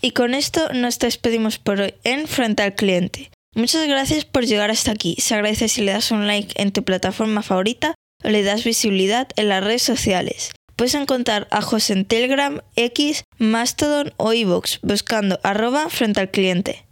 [0.00, 3.30] Y con esto nos despedimos por hoy en Frente al Cliente.
[3.54, 5.16] Muchas gracias por llegar hasta aquí.
[5.18, 9.28] Se agradece si le das un like en tu plataforma favorita o le das visibilidad
[9.36, 10.52] en las redes sociales.
[10.76, 16.85] Puedes encontrar a José en Telegram, X, Mastodon o iVoox buscando arroba frente al cliente.